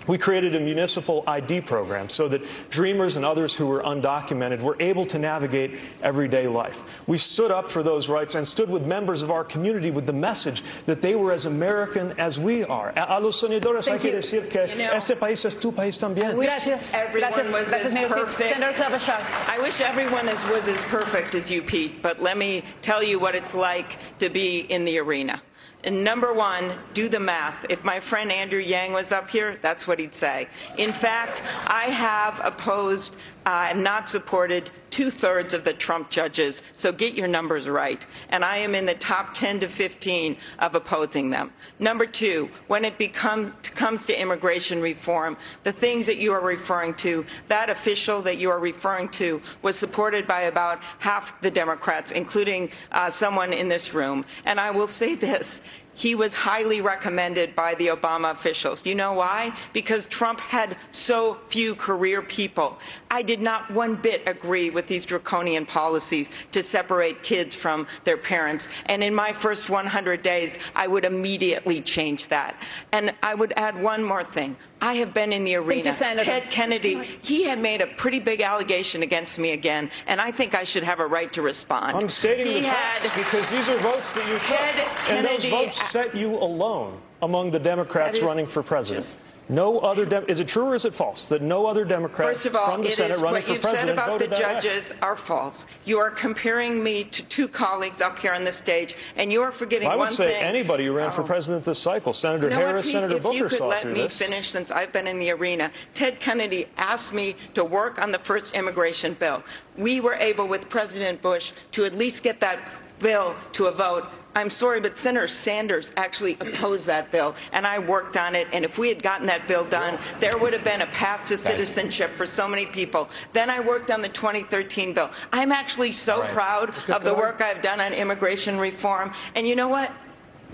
[0.09, 4.76] We created a municipal ID program so that dreamers and others who were undocumented were
[4.80, 6.82] able to navigate everyday life.
[7.06, 10.12] We stood up for those rights and stood with members of our community with the
[10.14, 12.92] message that they were as American as we are.
[12.96, 14.16] A a los soñadores hay Thank que you.
[14.16, 16.34] decir que You know- este país es tu país también.
[16.36, 16.94] Gracias.
[16.94, 17.52] Everyone Gracias.
[17.52, 18.24] was Gracias, as señor Pete.
[18.24, 18.54] perfect.
[18.54, 19.48] Senator Klobuchar.
[19.48, 23.18] I wish everyone is, was as perfect as you, Pete, but let me tell you
[23.18, 25.42] what it's like to be in the arena.
[25.89, 27.64] And number one, do the math.
[27.70, 30.47] If my friend Andrew Yang was up here, that's what he'd say.
[30.76, 33.16] In fact, I have opposed
[33.49, 38.07] uh, and not supported two thirds of the Trump judges, so get your numbers right.
[38.28, 41.51] And I am in the top 10 to 15 of opposing them.
[41.78, 46.92] Number two, when it becomes, comes to immigration reform, the things that you are referring
[46.96, 52.12] to, that official that you are referring to was supported by about half the Democrats,
[52.12, 54.26] including uh, someone in this room.
[54.44, 55.62] And I will say this.
[55.99, 58.86] He was highly recommended by the Obama officials.
[58.86, 59.53] You know why?
[59.72, 62.78] Because Trump had so few career people.
[63.11, 68.16] I did not one bit agree with these draconian policies to separate kids from their
[68.16, 68.68] parents.
[68.86, 72.55] And in my first 100 days, I would immediately change that.
[72.92, 74.55] And I would add one more thing.
[74.81, 75.95] I have been in the arena.
[75.95, 76.24] Senator.
[76.24, 80.55] Ted Kennedy, he had made a pretty big allegation against me again, and I think
[80.55, 81.97] I should have a right to respond.
[81.97, 85.11] I'm stating he the facts had, because these are votes that you Ted took.
[85.11, 89.04] And those votes set you alone among the Democrats running for president.
[89.04, 89.18] just-
[89.50, 92.54] No other is it true or is it false that no other Democrat First of
[92.54, 94.38] all, from the Senate is running what for you've said about the that way?
[94.38, 95.66] judges are false.
[95.86, 99.50] You are comparing me to two colleagues up here on the stage, and you are
[99.50, 99.94] forgetting one.
[99.94, 100.42] I would one say thing.
[100.42, 101.26] anybody who ran for Oh.
[101.26, 102.92] president this cycle, Senator You know what, Harris, Pete?
[102.92, 104.16] Senator if Booker you could saw let through me this.
[104.18, 105.70] finish since I've been in the arena.
[105.94, 109.42] Ted Kennedy asked me to work on the first immigration bill.
[109.78, 112.58] We were able, with President Bush, to at least get that
[112.99, 114.07] bill to a vote.
[114.34, 118.46] I'm sorry, but Senator Sanders actually opposed that bill, and I worked on it.
[118.53, 121.36] And if we had gotten that bill done, there would have been a path to
[121.36, 123.09] citizenship for so many people.
[123.32, 125.11] Then I worked on the 2013 bill.
[125.32, 129.12] I'm actually so proud of the work I've done on immigration reform.
[129.34, 129.90] And you know what?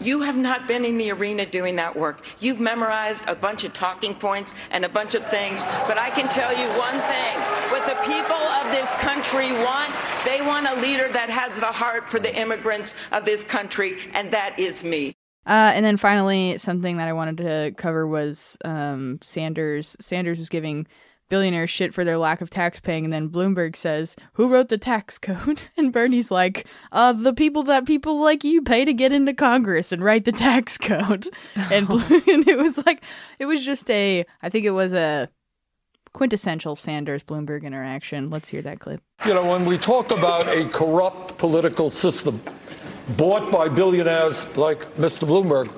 [0.01, 2.25] You have not been in the arena doing that work.
[2.41, 6.29] You've memorized a bunch of talking points and a bunch of things, but I can
[6.29, 7.39] tell you one thing.
[7.71, 9.93] What the people of this country want,
[10.25, 14.31] they want a leader that has the heart for the immigrants of this country, and
[14.33, 15.15] that is me.
[15.47, 19.97] Uh, and then finally, something that I wanted to cover was um, Sanders.
[20.01, 20.87] Sanders was giving
[21.29, 24.79] billionaires shit for their lack of tax paying, and then Bloomberg says, "Who wrote the
[24.79, 29.13] tax code?" And Bernie's like, "Uh, the people that people like you pay to get
[29.13, 31.29] into Congress and write the tax code."
[31.71, 33.03] And, Blo- and it was like,
[33.39, 35.29] it was just a, I think it was a
[36.13, 38.31] quintessential Sanders Bloomberg interaction.
[38.31, 39.03] Let's hear that clip.
[39.27, 42.41] You know, when we talk about a corrupt political system
[43.17, 45.27] bought by billionaires like Mr.
[45.27, 45.71] Bloomberg,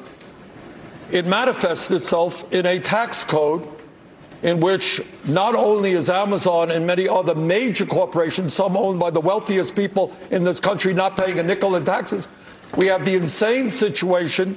[1.11, 3.67] it manifests itself in a tax code
[4.43, 9.21] in which not only is Amazon and many other major corporations, some owned by the
[9.21, 12.29] wealthiest people in this country, not paying a nickel in taxes,
[12.77, 14.57] we have the insane situation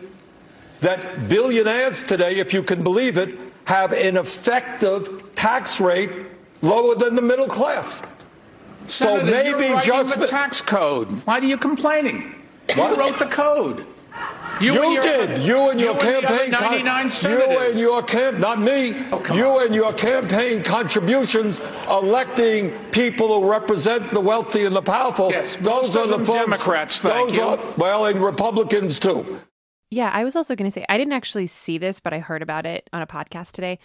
[0.82, 6.12] that billionaires today, if you can believe it, have an effective tax rate
[6.62, 8.02] lower than the middle class.
[8.86, 11.12] So Senator, you're maybe just the tax code.
[11.26, 12.36] Why are you complaining?
[12.76, 12.96] What?
[12.96, 13.86] Who wrote the code?
[14.62, 15.38] You, and your- did.
[15.46, 16.52] You and your you and the other campaign.
[16.52, 18.38] con- you and your camp.
[18.40, 18.96] Not me.
[19.12, 24.82] Oh, come you and your campaign contributions, electing people who represent the wealthy and the
[24.82, 25.30] powerful.
[25.32, 26.30] Yes, those are the folks.
[26.30, 27.44] Democrats, thank those you.
[27.44, 29.40] Are, well, and Republicans too.
[29.92, 32.42] Yeah, I was also going to say I didn't actually see this, but I heard
[32.42, 33.80] about it on a podcast today.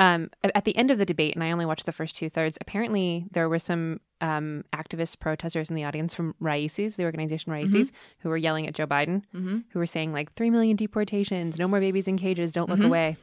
[0.00, 2.56] Um, at the end of the debate, and I only watched the first two thirds.
[2.62, 7.70] Apparently, there were some um, activist protesters in the audience from Raices, the organization mm-hmm.
[7.70, 7.90] Raices,
[8.20, 9.58] who were yelling at Joe Biden, mm-hmm.
[9.68, 12.86] who were saying like three million deportations, no more babies in cages, don't look mm-hmm.
[12.86, 13.16] away.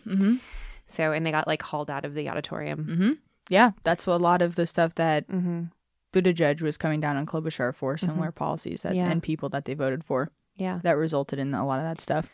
[0.85, 3.19] So, and they got like hauled out of the auditorium.
[3.49, 5.27] Yeah, that's a lot of the stuff that
[6.13, 9.09] Buttigieg was coming down on Klobuchar for, similar policies that, Yeah.
[9.09, 10.31] and people that they voted for.
[10.55, 12.29] Yeah, That resulted in a lot of that stuff.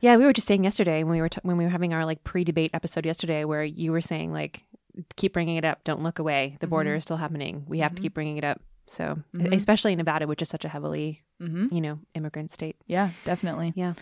[0.00, 0.16] Yeah.
[0.16, 2.24] We were just saying yesterday when we were t- when we were having our like
[2.24, 4.62] pre-debate episode yesterday, where you were saying like
[5.16, 6.56] keep bringing it up, don't look away.
[6.60, 6.70] The mm-hmm.
[6.70, 7.64] border is still happening.
[7.66, 8.02] We have to mm-hmm.
[8.02, 8.60] keep bringing it up.
[8.86, 9.52] So, mm-hmm.
[9.52, 12.76] especially in Nevada, which is such a heavily, you know, immigrant state.
[12.86, 13.72] Yeah, definitely.
[13.74, 13.94] Yeah.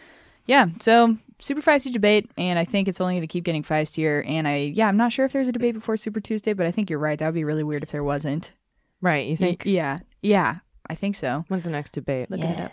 [0.47, 4.29] Yeah, so super feisty debate, and I think it's only going to keep getting feistier.
[4.29, 6.71] And I, yeah, I'm not sure if there's a debate before Super Tuesday, but I
[6.71, 7.19] think you're right.
[7.19, 8.53] That would be really weird if there wasn't.
[9.01, 9.27] Right.
[9.27, 9.63] You think?
[9.65, 10.57] Y- yeah, yeah,
[10.91, 11.47] I think so.
[11.49, 12.31] When's the next debate?
[12.31, 12.73] Looking it up.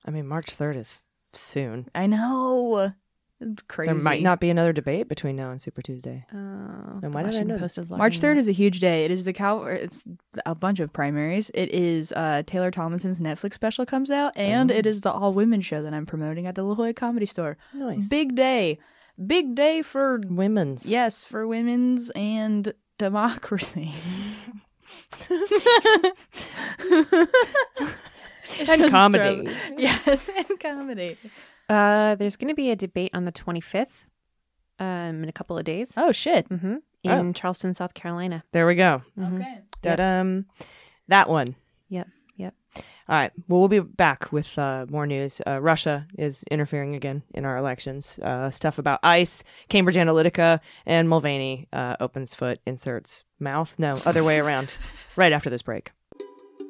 [0.00, 0.08] Yes.
[0.08, 0.94] I mean, March 3rd is
[1.32, 1.88] soon.
[1.94, 2.92] I know.
[3.42, 3.90] It's crazy.
[3.92, 6.26] There might not be another debate between now and Super Tuesday.
[6.30, 8.38] Oh, Then why did I know Post is March third in.
[8.38, 9.06] is a huge day.
[9.06, 9.62] It is the cow.
[9.64, 10.04] It's
[10.44, 11.50] a bunch of primaries.
[11.54, 15.62] It is uh, Taylor Tomlinson's Netflix special comes out, and it is the all women
[15.62, 17.56] show that I'm promoting at the La Jolla Comedy Store.
[17.72, 18.06] Nice.
[18.08, 18.78] Big day,
[19.26, 20.84] big day for Women's.
[20.84, 23.94] yes for women's and democracy.
[28.68, 29.44] And comedy.
[29.44, 31.16] throw- yes, and comedy.
[31.68, 34.06] Uh, there's going to be a debate on the 25th,
[34.78, 35.94] um, in a couple of days.
[35.96, 36.46] Oh shit.
[36.48, 38.42] hmm In Charleston, South Carolina.
[38.52, 39.02] There we go.
[39.20, 39.58] Okay.
[39.82, 40.46] Da-dum.
[41.08, 41.54] That one.
[41.88, 42.08] Yep.
[42.36, 42.54] Yep.
[42.76, 43.32] All right.
[43.48, 45.40] Well, we'll be back with uh, more news.
[45.46, 48.18] Uh, Russia is interfering again in our elections.
[48.22, 53.74] Uh, stuff about ICE, Cambridge Analytica, and Mulvaney uh, opens foot, inserts mouth.
[53.78, 54.76] No, other way around.
[55.16, 55.90] right after this break.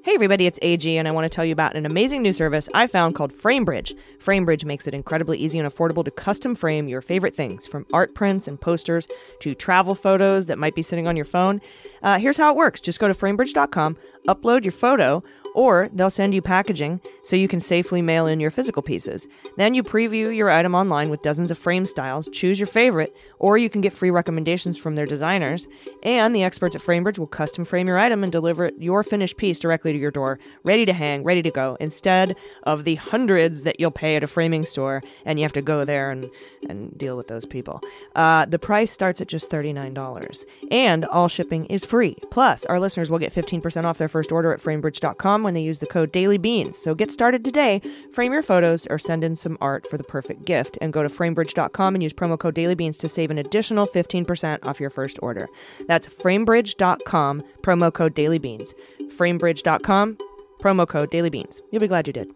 [0.02, 2.70] Hey everybody, it's AG, and I want to tell you about an amazing new service
[2.72, 3.94] I found called FrameBridge.
[4.18, 8.14] FrameBridge makes it incredibly easy and affordable to custom frame your favorite things, from art
[8.14, 9.06] prints and posters
[9.40, 11.60] to travel photos that might be sitting on your phone.
[12.02, 15.22] Uh, here's how it works: just go to FrameBridge.com, upload your photo,
[15.54, 19.26] or they'll send you packaging so you can safely mail in your physical pieces.
[19.56, 23.58] Then you preview your item online with dozens of frame styles, choose your favorite, or
[23.58, 25.66] you can get free recommendations from their designers.
[26.02, 29.58] And the experts at FrameBridge will custom frame your item and deliver your finished piece
[29.58, 33.80] directly to your door, ready to hang, ready to go, instead of the hundreds that
[33.80, 36.30] you'll pay at a framing store and you have to go there and,
[36.68, 37.80] and deal with those people.
[38.14, 40.44] Uh, the price starts at just $39.
[40.70, 42.16] And all shipping is free.
[42.30, 45.80] Plus, our listeners will get 15% off their first order at framebridge.com when they use
[45.80, 46.74] the code DailyBeans.
[46.74, 47.80] So get started today,
[48.12, 50.78] frame your photos, or send in some art for the perfect gift.
[50.80, 54.80] And go to framebridge.com and use promo code DailyBeans to save an additional 15% off
[54.80, 55.48] your first order.
[55.86, 58.72] That's framebridge.com, promo code DailyBeans.
[59.08, 60.18] Framebridge.com,
[60.60, 61.60] promo code DailyBeans.
[61.70, 62.30] You'll be glad you did.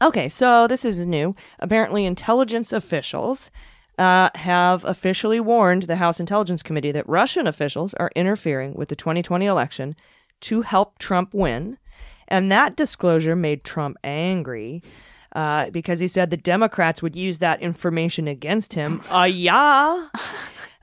[0.00, 1.34] Okay, so this is new.
[1.58, 3.50] Apparently, intelligence officials
[3.98, 8.96] uh, have officially warned the House Intelligence Committee that Russian officials are interfering with the
[8.96, 9.96] 2020 election
[10.42, 11.78] to help Trump win.
[12.28, 14.82] And that disclosure made Trump angry
[15.34, 19.00] uh, because he said the Democrats would use that information against him.
[19.10, 20.08] Uh, yeah.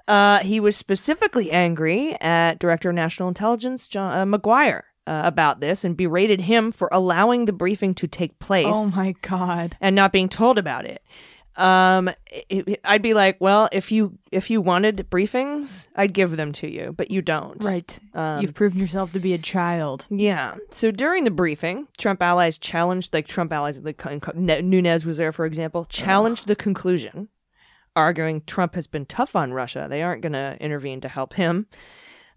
[0.08, 5.62] Uh, he was specifically angry at Director of National Intelligence John uh, Maguire uh, about
[5.62, 9.76] this and berated him for allowing the briefing to take place Oh my god.
[9.82, 11.02] and not being told about it.
[11.58, 16.36] Um, it- it- I'd be like, well, if you if you wanted briefings, I'd give
[16.36, 17.64] them to you, but you don't.
[17.64, 17.98] Right.
[18.14, 20.06] Um, You've proven yourself to be a child.
[20.10, 20.56] yeah.
[20.72, 24.02] So during the briefing, Trump allies challenged, like Trump allies, like
[24.36, 27.30] Nunes was there, for example, challenged the conclusion,
[27.96, 29.88] arguing Trump has been tough on Russia.
[29.90, 31.68] They aren't going to intervene to help him.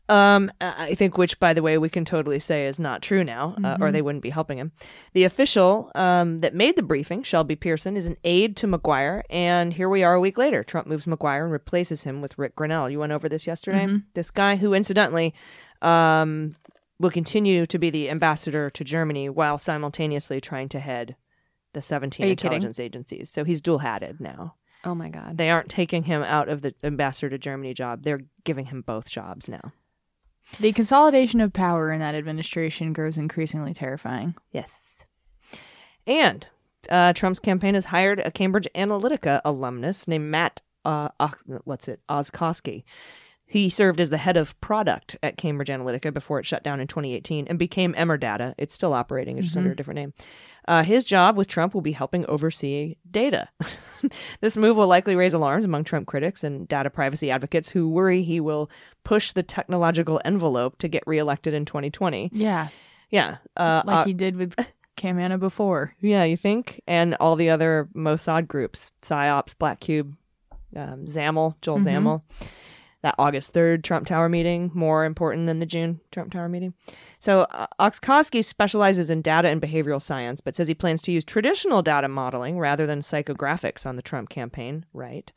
[0.08, 3.54] Um, I think, which, by the way, we can totally say is not true now,
[3.62, 3.92] uh, or Mhm.
[3.92, 4.72] they wouldn't be helping him.
[5.12, 9.72] The official um, that made the briefing, Shelby Pearson, is an aide to Maguire, and
[9.74, 10.64] here we are a week later.
[10.64, 12.90] Trump moves Maguire and replaces him with Ric Grenell.
[12.90, 13.84] You went over this yesterday.
[13.84, 14.04] Mhm.
[14.14, 15.34] This guy, who incidentally
[15.82, 16.56] um,
[16.98, 21.14] will continue to be the ambassador to Germany while simultaneously trying to head
[21.74, 22.54] the 17 Are you kidding?
[22.56, 23.30] intelligence agencies.
[23.30, 24.54] So he's dual hatted now.
[24.84, 25.36] Oh my god.
[25.38, 28.02] They aren't taking him out of the ambassador to Germany job.
[28.02, 29.72] They're giving him both jobs now.
[30.60, 34.34] The consolidation of power in that administration grows increasingly terrifying.
[34.50, 35.04] Yes.
[36.06, 36.46] And
[36.88, 41.08] uh, Trump's campaign has hired a Cambridge Analytica alumnus named Matt, uh,
[41.64, 42.84] what's it, Oczkowski.
[43.46, 46.86] He served as the head of product at Cambridge Analytica before it shut down in
[46.86, 48.54] 2018 and became Emerdata.
[48.58, 49.60] It's still operating, it's just Mhm.
[49.60, 50.12] under a different name.
[50.68, 53.48] Uh, his job with Trump will be helping oversee data.
[54.40, 58.22] this move will likely raise alarms among Trump critics and data privacy advocates who worry
[58.22, 58.70] he will
[59.02, 62.30] push the technological envelope to get reelected in 2020.
[62.32, 62.68] Yeah.
[63.10, 63.38] Yeah.
[63.56, 64.54] Uh, like uh, he did with
[64.98, 65.94] Kamana before.
[66.00, 66.82] yeah, you think?
[66.86, 70.16] And all the other Mossad groups, PSYOPs, Black Cube,
[70.76, 71.84] um, Zamel, Joel Mhm.
[71.84, 72.22] Zamel.
[73.02, 76.74] That August 3rd Trump Tower meeting, more important than the June Trump Tower meeting.
[77.18, 77.90] So, uh,
[78.42, 82.58] specializes in data and behavioral science, but says he plans to use traditional data modeling
[82.58, 84.86] rather than psychographics on the Trump campaign.
[84.92, 85.32] Right.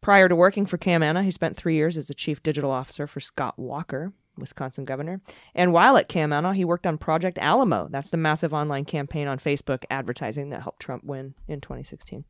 [0.00, 3.20] Prior to working for Kamana, he spent three years as the chief digital officer for
[3.20, 5.20] Scott Walker, Wisconsin governor.
[5.54, 7.88] And while at Kamana, he worked on Project Alamo.
[7.90, 12.24] That's the massive online campaign on Facebook advertising that helped Trump win in 2016.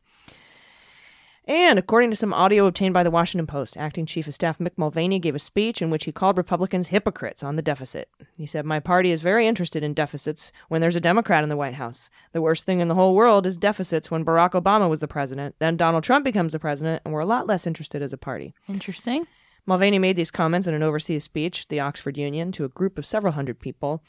[1.49, 4.73] And according to some audio obtained by the Washington Post, acting chief of staff Mick
[4.77, 8.09] Mulvaney gave a speech in which he called Republicans hypocrites on the deficit.
[8.37, 11.57] He said, My party is very interested in deficits when there's a Democrat in the
[11.57, 12.11] White House.
[12.33, 15.55] The worst thing in the whole world is deficits when Barack Obama was the president.
[15.61, 18.53] Then Donald Trump becomes the president, and we're a lot less interested as a party.
[18.69, 19.29] Interesting.
[19.67, 23.07] Mulvaney made these comments in an overseas speech, the Oxford Union, to a group of
[23.07, 24.03] several hundred people.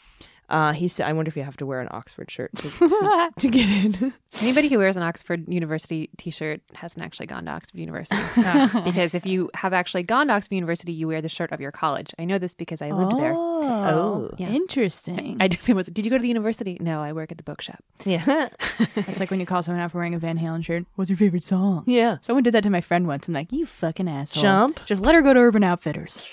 [0.50, 3.30] Uh, he said, I wonder if you have to wear an Oxford shirt to, to,
[3.40, 4.14] to get in.
[4.42, 8.22] Anybody who wears an Oxford University T-shirt hasn't actually gone to Oxford University.
[8.84, 11.72] Because if you have actually gone to Oxford University, you wear the shirt of your
[11.72, 12.14] college.
[12.18, 13.34] I know this because I lived there.
[13.36, 14.50] Oh, Yeah.
[14.50, 15.38] interesting.
[15.40, 15.68] I did.
[15.76, 16.78] Was, did you go to the university?
[16.80, 17.84] No, I work at the bookshop.
[18.06, 18.50] Yeah.
[18.96, 20.86] It's like when you call someone out for wearing a Van Halen shirt.
[20.96, 21.84] What's your favorite song?
[21.88, 22.18] Yeah.
[22.22, 23.28] Someone did that to my friend once.
[23.28, 24.42] I'm like, you fucking asshole.
[24.44, 24.80] Jump.
[24.86, 26.26] Just let her go to Urban Outfitters.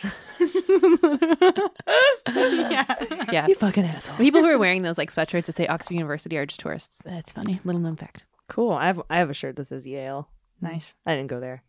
[2.28, 2.84] Yeah.
[3.32, 3.46] yeah.
[3.46, 4.16] You fucking asshole.
[4.16, 7.02] People who are wearing those like sweatshirts that say Oxford University are just tourists.
[7.04, 7.60] That's funny.
[7.64, 8.24] Little known fact.
[8.48, 8.72] Cool.
[8.72, 10.28] I have I have a shirt that says Yale.
[10.60, 10.94] Nice.
[11.04, 11.62] I didn't go there.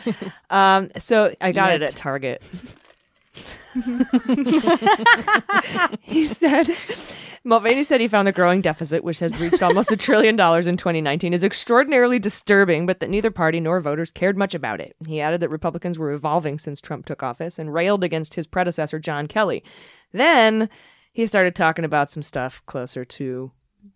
[0.50, 2.42] um, so I got it at Target.
[6.02, 6.68] he said,
[7.44, 10.76] Mulvaney said he found the growing deficit, which has reached almost a trillion dollars in
[10.76, 14.94] 2019, is extraordinarily disturbing, but that neither party nor voters cared much about it.
[15.06, 18.98] He added that Republicans were evolving since Trump took office and railed against his predecessor,
[19.00, 19.64] John Kelly.
[20.12, 20.68] Then
[21.12, 23.50] he started talking about some stuff closer to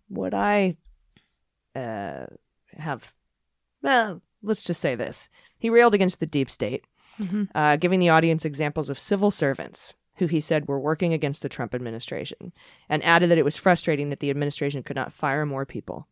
[0.09, 0.75] what I
[1.73, 2.25] uh,
[2.77, 3.13] have.
[3.81, 5.29] Well, let's just say this.
[5.57, 6.83] He railed against the deep state,
[7.19, 7.47] Mhm.
[7.55, 11.49] uh, giving the audience examples of civil servants who he said were working against the
[11.49, 12.51] Trump administration,
[12.89, 16.07] and added that it was frustrating that the administration could not fire more people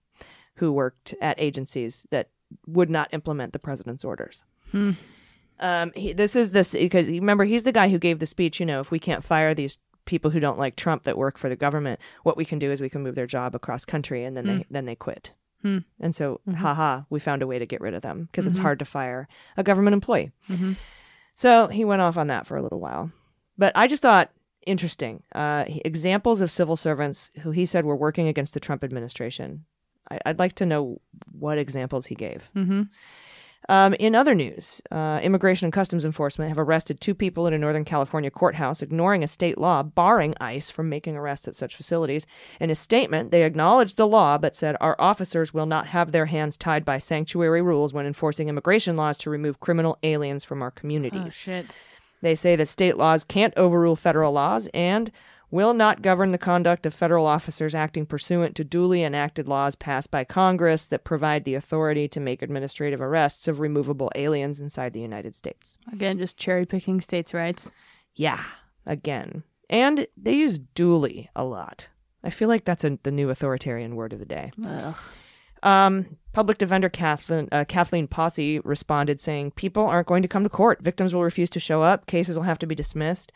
[0.55, 2.29] who worked at agencies that
[2.67, 4.43] would not implement the president's orders.
[4.71, 4.91] Hmm.
[5.59, 8.59] Um, he, this is this because remember he's the guy who gave the speech.
[8.59, 11.49] You know, if we can't fire these people who don't like Trump that work for
[11.49, 14.35] the government, what we can do is we can move their job across country, and
[14.37, 14.57] then Hmm.
[14.57, 15.33] they then they quit.
[15.61, 15.79] Hmm.
[15.99, 18.63] And so, haha, we found a way to get rid of them because it's Mhm.
[18.63, 19.27] hard to fire
[19.57, 20.31] a government employee.
[20.47, 20.75] Mhm.
[21.33, 23.11] So he went off on that for a little while.
[23.57, 24.31] But I just thought
[24.65, 29.65] interesting uh, examples of civil servants who he said were working against the Trump administration.
[30.09, 31.01] I- I'd like to know
[31.31, 32.49] what examples he gave.
[32.55, 32.83] Mm-hmm.
[33.67, 37.57] Um, in other news, uh, Immigration and Customs Enforcement have arrested two people in a
[37.57, 42.27] Northern California courthouse, ignoring a state law barring ICE from making arrests at such facilities.
[42.59, 46.27] In a statement, they acknowledged the law but said our officers will not have their
[46.27, 50.71] hands tied by sanctuary rules when enforcing immigration laws to remove criminal aliens from our
[50.71, 51.23] communities.
[51.25, 51.65] Oh shit.
[52.21, 55.11] They say that state laws can't overrule federal laws and
[55.51, 60.11] will not govern the conduct of federal officers acting pursuant to duly enacted laws passed
[60.11, 64.99] by Congress that provide the authority to make administrative arrests of removable aliens inside the
[64.99, 65.77] United States.
[65.91, 67.71] Again, just cherry picking states' rights.
[68.15, 68.43] Yeah,
[68.85, 69.43] again.
[69.69, 71.89] And they use duly a lot.
[72.23, 74.51] I feel like that's a, the new authoritarian word of the day.
[75.65, 80.49] Um, public defender Kathleen, uh, Kathleen Pozzi responded saying, People aren't going to come to
[80.49, 80.81] court.
[80.81, 82.05] Victims will refuse to show up.
[82.05, 83.31] Cases will have to be dismissed.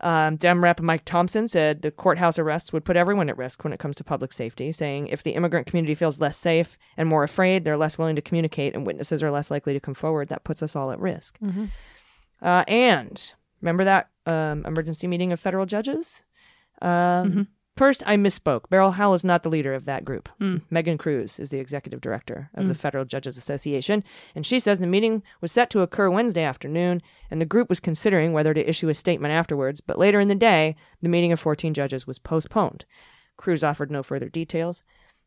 [0.00, 3.72] Um, Dem Rep Mike Thompson said the courthouse arrests would put everyone at risk when
[3.72, 7.22] it comes to public safety, saying if the immigrant community feels less safe and more
[7.22, 10.28] afraid, they're less willing to communicate and witnesses are less likely to come forward.
[10.28, 11.38] That puts us all at risk.
[12.42, 16.22] Uh, and remember that um, emergency meeting of federal judges?
[16.82, 18.68] Um, First, I misspoke.
[18.68, 20.28] Beryl Howell is not the leader of that group.
[20.38, 20.58] Hmm.
[20.70, 22.78] Megan Cruz is the executive director of the hmm.
[22.78, 24.04] Federal Judges Association,
[24.34, 27.80] and she says the meeting was set to occur Wednesday afternoon, and the group was
[27.80, 29.80] considering whether to issue a statement afterwards.
[29.80, 32.84] But later in the day, the meeting of 14 judges was postponed.
[33.36, 34.84] Cruz offered no further details.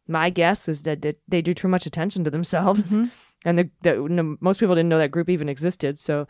[0.07, 3.07] My guess is that they drew too much attention to themselves, mm-hmm.
[3.43, 5.99] and the, the, most people didn't know that group even existed.
[5.99, 6.27] So,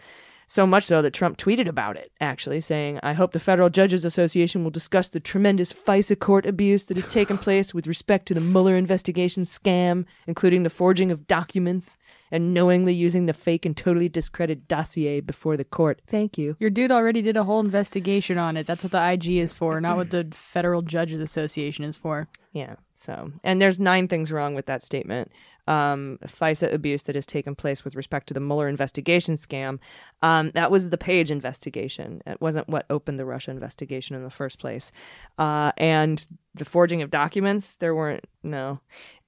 [0.47, 4.05] so much so that Trump tweeted about it, actually saying, "I hope the Federal Judges
[4.05, 8.33] Association will discuss the tremendous FISA court abuse that has taken place with respect to
[8.33, 11.97] the Mueller investigation scam, including the forging of documents
[12.31, 16.55] and knowingly using the fake and totally discredited dossier before the court." Thank you.
[16.59, 18.67] Your dude already did a whole investigation on it.
[18.67, 22.27] That's what the IG is for, not what the Federal Judges Association is for.
[22.53, 22.75] Yeah.
[22.95, 25.31] So, and there's nine things wrong with that statement.
[25.67, 29.79] Um, FISA abuse that has taken place with respect to the Mueller investigation scam.
[30.21, 32.21] Um, that was the Page investigation.
[32.25, 34.91] It wasn't what opened the Russia investigation in the first place.
[35.37, 36.25] Uh, and
[36.59, 38.79] the forging of documents, there weren't, no.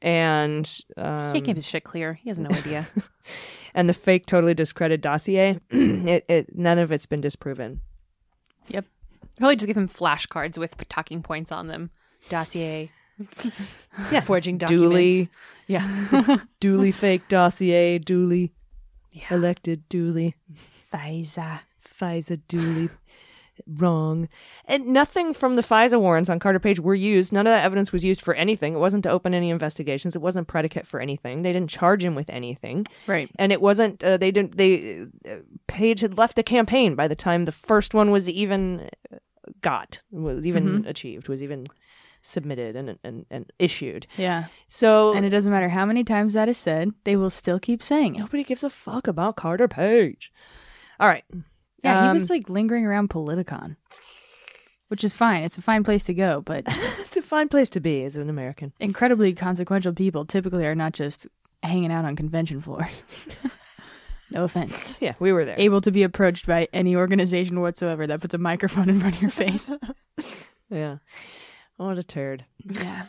[0.02, 2.14] And, He um, can't his shit clear.
[2.14, 2.88] He has no idea.
[3.74, 7.82] and the fake, totally discredited dossier, it, it, none of it's been disproven.
[8.68, 8.86] Yep.
[9.38, 11.92] Probably just give him flashcards with talking points on them.
[12.30, 12.92] Dossier.
[14.14, 14.22] Yeah.
[14.22, 15.30] Forging Duly,
[15.68, 16.16] documents.
[16.22, 16.38] Yeah.
[16.62, 18.54] duly fake dossier, duly
[19.30, 20.36] elected, duly.
[20.54, 21.62] FISA.
[21.86, 22.90] FISA duly
[23.78, 24.30] wrong.
[24.66, 27.32] And nothing from the FISA warrants on Carter Page were used.
[27.32, 28.74] None of that evidence was used for anything.
[28.74, 30.16] It wasn't to open any investigations.
[30.16, 31.42] It wasn't predicate for anything.
[31.42, 32.86] They didn't charge him with anything.
[33.08, 33.30] Right.
[33.38, 35.36] And it wasn't, uh, they didn't, they, uh,
[35.68, 39.18] Page had left the campaign by the time the first one was even uh,
[39.62, 41.66] got, was even achieved, was even
[42.22, 44.08] submitted and, and, and issued.
[44.18, 44.46] Yeah.
[44.68, 47.82] So, And it doesn't matter how many times that is said, they will still keep
[47.82, 48.20] saying it.
[48.20, 50.32] nobody gives a fuck about Carter Page.
[51.00, 51.24] All right.
[51.84, 53.76] Yeah, he Um, was like lingering around Politicon,
[54.90, 55.44] which is fine.
[55.44, 56.64] It's a fine place to go, but
[57.00, 58.74] It's a fine place to be as an American.
[58.80, 61.28] incredibly consequential people typically are not just
[61.64, 63.04] hanging out on convention floors.
[64.32, 65.00] no offense.
[65.02, 65.56] Yeah, we were there.
[65.58, 69.22] Able to be approached by any organization whatsoever that puts a microphone in front of
[69.22, 69.72] your face.
[70.72, 70.98] Yeah.
[71.78, 72.46] What a turd.
[72.64, 73.08] yeah.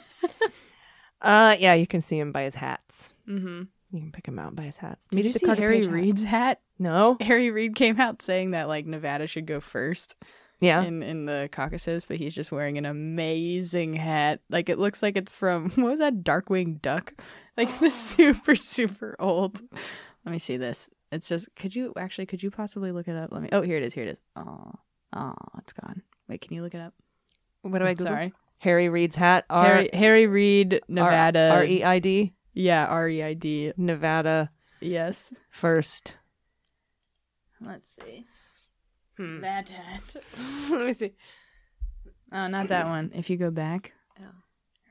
[1.21, 3.13] Uh, yeah, you can see him by his hats.
[3.29, 3.65] Mm-hmm.
[3.93, 5.07] You can pick him out by his hats.
[5.11, 5.93] Did you see Harry Page hat.
[5.93, 6.61] Reid's hat?
[6.79, 7.17] No.
[7.21, 10.15] Harry Reid came out saying that like Nevada should go first
[10.61, 10.83] Yeah.
[10.83, 14.41] in in the caucuses, but he's just wearing an amazing hat.
[14.49, 17.15] Like it looks like it's from what was that Darkwing Duck?
[17.57, 19.61] Like the super super old.
[20.25, 20.89] Let me see this.
[21.13, 23.33] It's just could you actually could you possibly look it up?
[23.33, 23.49] Let me.
[23.53, 23.93] Oh, here it is.
[23.93, 24.19] Here it is.
[24.37, 24.73] Oh,
[25.15, 26.03] oh, it's gone.
[26.29, 26.95] Wait, can you look it up?
[27.63, 28.13] What do I Google?
[28.13, 29.45] Sorry, Harry Reid's hat.
[29.51, 31.51] R- Harry Harry Reid, Nevada.
[31.55, 32.33] R E I D.
[32.53, 33.73] yeah, R E I D.
[33.77, 35.33] Nevada Yes.
[35.51, 36.17] first.
[37.61, 38.25] Let's see.
[39.17, 39.41] Hmm.
[39.43, 40.17] That hat.
[40.71, 41.13] Let me see.
[42.33, 43.11] Oh, not that one.
[43.15, 43.93] If you go back.
[44.19, 44.25] Oh.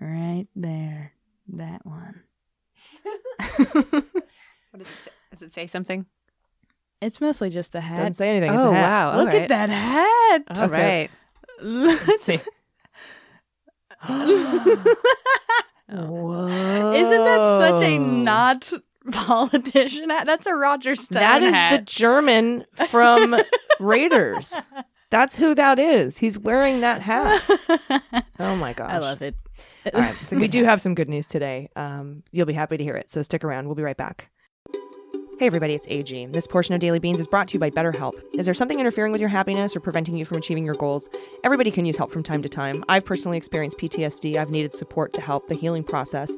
[0.05, 1.13] Right there.
[1.53, 2.21] That one.
[4.71, 5.11] What does it say?
[5.31, 6.05] Does it say something?
[7.01, 7.97] It's mostly just the hat.
[7.97, 8.53] Doesn't say anything.
[8.53, 8.81] It's oh a hat.
[8.83, 9.17] wow!
[9.17, 9.41] Look All right.
[9.41, 10.43] at that hat.
[10.55, 11.09] All Okay.
[11.09, 11.11] right.
[11.59, 12.37] Let's see.
[15.91, 16.93] Whoa.
[16.93, 18.71] Isn't that such a not
[19.11, 20.25] politician hat?
[20.27, 21.83] That's a Roger Stone That is the.
[21.85, 23.35] German from
[23.79, 24.53] Raiders.
[25.09, 26.17] That's who that is.
[26.19, 27.41] He's wearing that hat.
[28.41, 28.89] Oh my gosh.
[28.89, 29.35] I love it.
[29.93, 30.15] All right.
[30.15, 31.69] So we do have some good news today.
[31.75, 33.11] Um, you'll be happy to hear it.
[33.11, 33.65] So stick around.
[33.65, 34.29] We'll be right back.
[35.39, 36.25] Hey, everybody, it's AG.
[36.31, 38.21] This portion of Daily Beans is brought to you by BetterHelp.
[38.33, 41.09] Is there something interfering with your happiness or preventing you from achieving your goals?
[41.45, 42.83] Everybody can use help from time to time.
[42.89, 44.35] I've personally experienced PTSD.
[44.35, 46.29] I've needed support to help the healing process.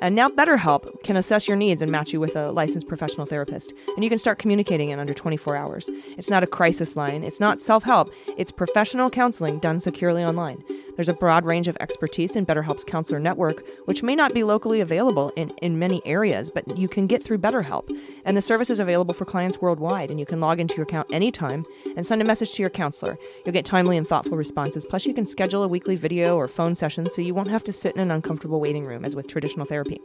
[0.00, 3.72] And now BetterHelp can assess your needs and match you with a licensed professional therapist.
[3.94, 5.88] And you can start communicating in under 24 hours.
[6.16, 10.64] It's not a crisis line, it's not self help, it's professional counseling done securely online.
[10.98, 14.80] There's a broad range of expertise in BetterHelp's counselor network, which may not be locally
[14.80, 17.96] available in, in many areas, but you can get through BetterHelp.
[18.24, 21.06] And the service is available for clients worldwide, and you can log into your account
[21.12, 21.64] anytime
[21.96, 23.16] and send a message to your counselor.
[23.46, 24.84] You'll get timely and thoughtful responses.
[24.84, 27.72] Plus, you can schedule a weekly video or phone session so you won't have to
[27.72, 30.00] sit in an uncomfortable waiting room as with traditional therapy.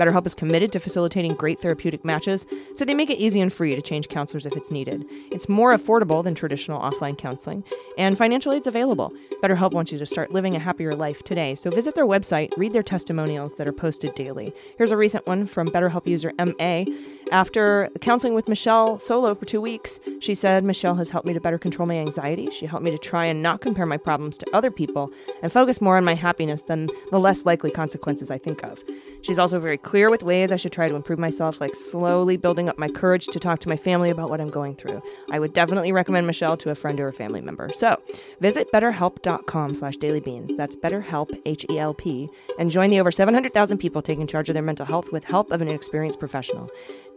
[0.00, 3.76] BetterHelp is committed to facilitating great therapeutic matches, so they make it easy and free
[3.76, 5.04] to change counselors if it's needed.
[5.30, 7.62] It's more affordable than traditional offline counseling,
[7.96, 9.12] and financial aid's available.
[9.40, 12.72] BetterHelp wants you to start living a happier life today, so visit their website, read
[12.72, 14.54] their testimonials that are posted daily.
[14.78, 16.84] Here's a recent one from BetterHelp user MA.
[17.32, 21.40] After counseling with Michelle solo for two weeks, she said, Michelle has helped me to
[21.40, 22.50] better control my anxiety.
[22.50, 25.10] She helped me to try and not compare my problems to other people
[25.42, 28.80] and focus more on my happiness than the less likely consequences I think of.
[29.22, 32.68] She's also very clear with ways I should try to improve myself, like slowly building
[32.68, 35.00] up my courage to talk to my family about what I'm going through.
[35.30, 37.70] I would definitely recommend Michelle to a friend or a family member.
[37.74, 37.98] So
[38.40, 40.54] visit betterhelp.com slash dailybeans.
[40.58, 42.28] That's betterhelp, H-E-L-P,
[42.58, 45.62] and join the over 700,000 people taking charge of their mental health with help of
[45.62, 46.68] an experienced professional.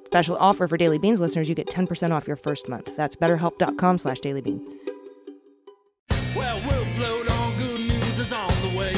[0.05, 2.95] Special offer for Daily Beans listeners, you get 10% off your first month.
[2.95, 4.63] That's betterhelp.com slash dailybeans.
[6.35, 8.95] Well, we'll float on good news is on the way.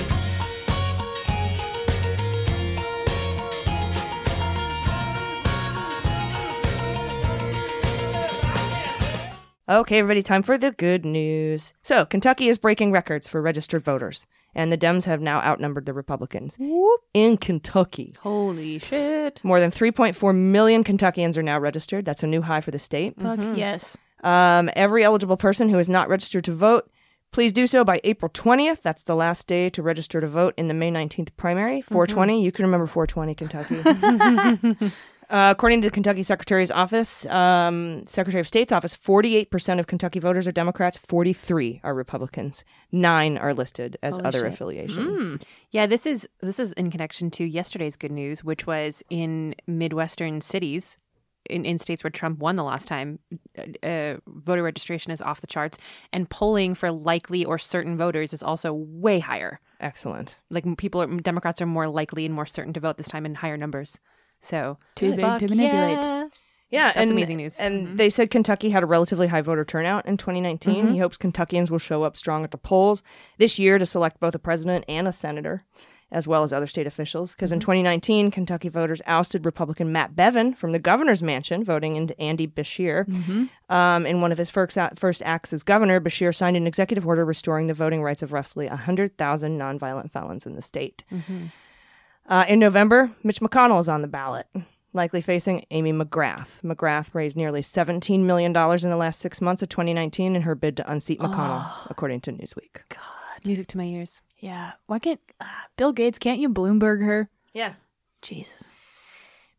[9.70, 11.74] Okay, everybody, time for the good news.
[11.84, 14.26] So, Kentucky is breaking records for registered voters,
[14.58, 16.58] and the Dems have now outnumbered the Republicans.
[17.14, 18.16] In Kentucky.
[18.20, 19.40] Holy shit.
[19.44, 22.04] More than 3.4 million Kentuckians are now registered.
[22.04, 23.22] That's a new high for the state.
[23.22, 23.96] Fuck yes.
[24.24, 26.90] Um, every eligible person who is not registered to vote,
[27.32, 28.82] please do so by April 20th.
[28.82, 31.84] That's the last day to register to vote in the May 19th primary.
[31.84, 32.44] 420.
[32.44, 34.92] You can remember 420, Kentucky.
[35.30, 40.20] Uh, according to the Kentucky Secretary's office, um, Secretary of State's office, 48% of Kentucky
[40.20, 42.64] voters are Democrats, 43 are Republicans,
[42.94, 44.54] nine are listed as Holy other shit.
[44.54, 45.22] affiliations.
[45.22, 45.44] Mm.
[45.72, 50.40] Yeah, this is this is in connection to yesterday's good news, which was in midwestern
[50.40, 50.98] cities,
[51.50, 53.20] in, in states where Trump won the last time,
[53.58, 55.78] uh, uh, voter registration is off the charts,
[56.14, 59.60] and polling for likely or certain voters is also way higher.
[59.80, 60.40] Excellent.
[60.50, 63.36] Like people, are, Democrats are more likely and more certain to vote this time in
[63.36, 64.00] higher numbers.
[64.42, 65.98] So Too big to manipulate.
[66.04, 66.28] yeah.
[66.70, 67.54] Yeah, That's and, amazing news.
[67.56, 67.66] Mm-hmm.
[67.66, 70.88] And they said Kentucky had a relatively high voter turnout in 2019.
[70.88, 70.92] Mhm.
[70.92, 73.04] He hopes Kentuckians will show up strong at the polls
[73.38, 75.64] this year to select both a president and a senator,
[76.12, 77.36] as well as other state officials.
[77.36, 77.56] Because Mm-hmm.
[77.56, 82.48] in 2019, Kentucky voters ousted Republican Matt Bevin from the governor's mansion, voting into Andy
[82.48, 83.06] Beshear.
[83.08, 83.46] Mm-hmm.
[83.74, 87.24] Um, in one of his first, first acts as governor, Beshear signed an executive order
[87.24, 91.06] restoring the voting rights of roughly 100,000 nonviolent felons in the state.
[92.28, 94.48] Uh, in November, Mitch McConnell is on the ballot,
[94.92, 96.48] likely facing Amy McGrath.
[96.64, 100.76] McGrath raised nearly $17 million in the last six months of 2019 in her bid
[100.78, 102.82] to unseat McConnell, according to Newsweek.
[102.90, 104.22] God, music to my ears.
[104.40, 104.74] Yeah.
[104.88, 105.46] Why can't uh,
[105.78, 106.20] Bill Gates?
[106.20, 107.30] Can't you Bloomberg her?
[107.54, 107.74] Yeah.
[108.22, 108.70] Jesus.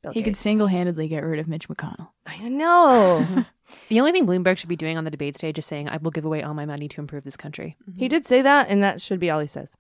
[0.02, 2.10] Bill he could single handedly get rid of Mitch McConnell.
[2.28, 3.46] I know.
[3.88, 6.10] The only thing Bloomberg should be doing on the debate stage is saying, "I will
[6.10, 9.00] give away all my money to improve this country." He did say that, and that
[9.00, 9.70] should be all he says.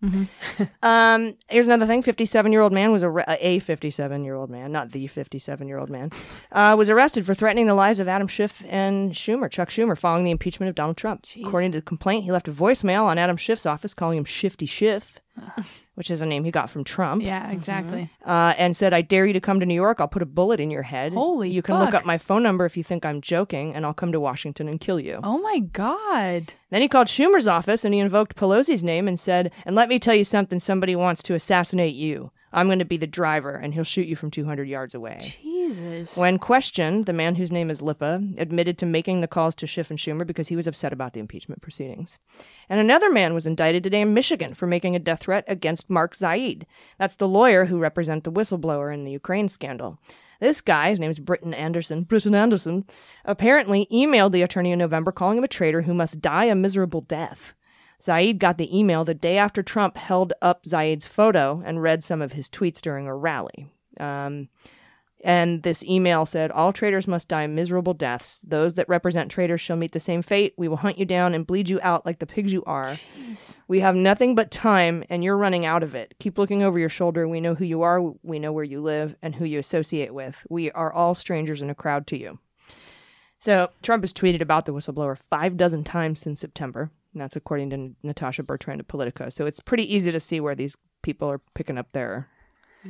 [0.82, 5.88] um, here's another thing: fifty-seven-year-old man was arre- uh, a fifty-seven-year-old man, not the fifty-seven-year-old
[5.88, 6.10] man,
[6.52, 10.24] uh, was arrested for threatening the lives of Adam Schiff and Schumer, Chuck Schumer, following
[10.24, 11.24] the impeachment of Donald Trump.
[11.42, 14.66] According to the complaint, he left a voicemail on Adam Schiff's office calling him Shifty
[14.66, 15.18] Schiff,
[15.94, 17.22] which is a name he got from Trump.
[17.22, 18.10] Yeah, exactly.
[18.26, 19.98] Uh, and said, "I dare you to come to New York.
[20.00, 21.12] I'll put a bullet in your head.
[21.14, 23.94] Holy You can look up my phone number if you think I'm joking, and I'll
[23.94, 26.54] come to Washington and kill you." Oh my God.
[26.70, 29.98] Then he called Schumer's office and he invoked Pelosi's name and said, And let me
[29.98, 32.30] tell you something somebody wants to assassinate you.
[32.52, 35.34] I'm going to be the driver and he'll shoot you from 200 yards away.
[35.42, 36.16] Jesus.
[36.16, 39.90] When questioned, the man whose name is Lipa admitted to making the calls to Schiff
[39.90, 42.18] and Schumer because he was upset about the impeachment proceedings.
[42.68, 46.14] And another man was indicted today in Michigan for making a death threat against Mark
[46.16, 46.66] Zaid.
[46.98, 49.98] That's the lawyer who represented the whistleblower in the Ukraine scandal.
[50.40, 52.84] This guy, his name is Britton Anderson, Britton Anderson,
[53.24, 57.00] apparently emailed the attorney in November calling him a traitor who must die a miserable
[57.00, 57.54] death.
[58.02, 62.22] Zaid got the email the day after Trump held up Zaid's photo and read some
[62.22, 63.66] of his tweets during a rally.
[63.98, 64.48] Um,
[65.20, 68.40] and this email said, All traitors must die miserable deaths.
[68.46, 70.54] Those that represent traitors shall meet the same fate.
[70.56, 72.96] We will hunt you down and bleed you out like the pigs you are.
[73.66, 76.14] We have nothing but time, and you're running out of it.
[76.20, 77.26] Keep looking over your shoulder.
[77.26, 80.46] We know who you are, we know where you live, and who you associate with.
[80.48, 82.38] We are all strangers in a crowd to you.
[83.40, 86.90] So, Trump has tweeted about the whistleblower five dozen times since September.
[87.12, 89.28] And that's according to Natasha Bertrand of Politico.
[89.30, 92.28] So, it's pretty easy to see where these people are picking up their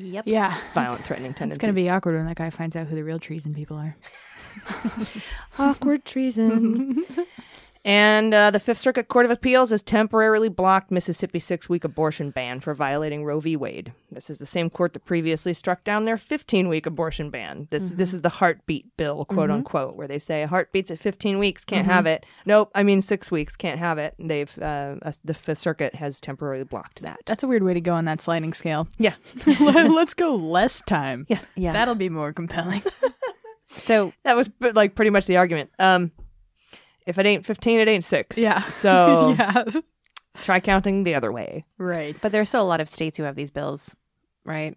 [0.01, 0.25] Yep.
[0.27, 0.57] Yeah.
[0.75, 3.19] violent, threatening It's going to be awkward when that guy finds out who the real
[3.19, 3.97] treason people are.
[5.59, 7.05] awkward treason.
[7.89, 12.31] And uh, the Fifth Circuit Court of Appeals has temporarily blocked Mississippi's six week abortion
[12.31, 13.57] ban for violating Roe v.
[13.57, 13.95] Wade.
[14.13, 17.67] This is the same court that previously struck down their 15 week abortion ban.
[17.71, 19.55] This, this is the heartbeat bill, quote Mhm.
[19.55, 21.91] unquote, where they say heartbeats at 15 weeks, can't Mhm.
[21.91, 22.27] have it.
[22.45, 24.15] Nope, I mean six weeks, can't have it.
[24.19, 27.21] They've uh, uh, The Fifth Circuit has temporarily blocked that.
[27.25, 28.87] That's a weird way to go on that sliding scale.
[28.99, 29.15] Yeah.
[29.61, 31.25] Let- Let's go less time.
[31.31, 31.41] Yeah.
[31.57, 31.73] Yeah.
[31.73, 32.83] That'll be more compelling.
[33.71, 35.71] So that was like pretty much the argument.
[35.79, 36.11] Um,
[37.09, 38.39] if it ain't 15, it ain't six.
[38.39, 38.63] Yeah.
[38.69, 39.65] So yeah.
[40.43, 41.65] try counting the other way.
[41.79, 42.17] Right.
[42.21, 43.95] But there are still a lot of states who have these bills,
[44.45, 44.77] right?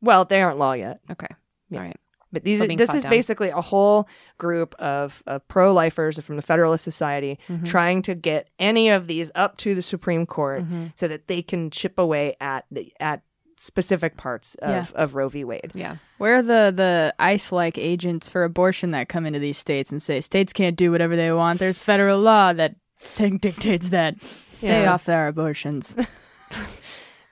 [0.00, 1.00] Well, they aren't law yet.
[1.10, 1.26] Okay.
[1.70, 1.78] Yeah.
[1.78, 1.96] All right.
[2.32, 3.10] But these are, this is down.
[3.10, 4.08] basically a whole
[4.38, 7.64] group of, of pro lifers from the Federalist Society Mhm.
[7.64, 10.92] trying to get any of these up to the Supreme Court Mhm.
[10.96, 13.22] so that they can chip away at the, at
[13.64, 14.86] specific parts of, Yeah.
[14.94, 15.44] of Roe v.
[15.44, 15.72] Wade.
[15.74, 15.96] Yeah.
[16.18, 20.00] Where are the, the ICE like agents for abortion that come into these states and
[20.00, 21.58] say states can't do whatever they want?
[21.58, 22.76] There's federal law that
[23.40, 24.22] dictates that.
[24.56, 24.92] Stay Yeah.
[24.92, 25.96] off their abortions.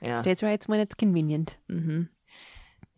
[0.00, 0.16] Yeah.
[0.18, 1.56] States' rights when it's convenient.
[1.70, 2.02] mm-hmm.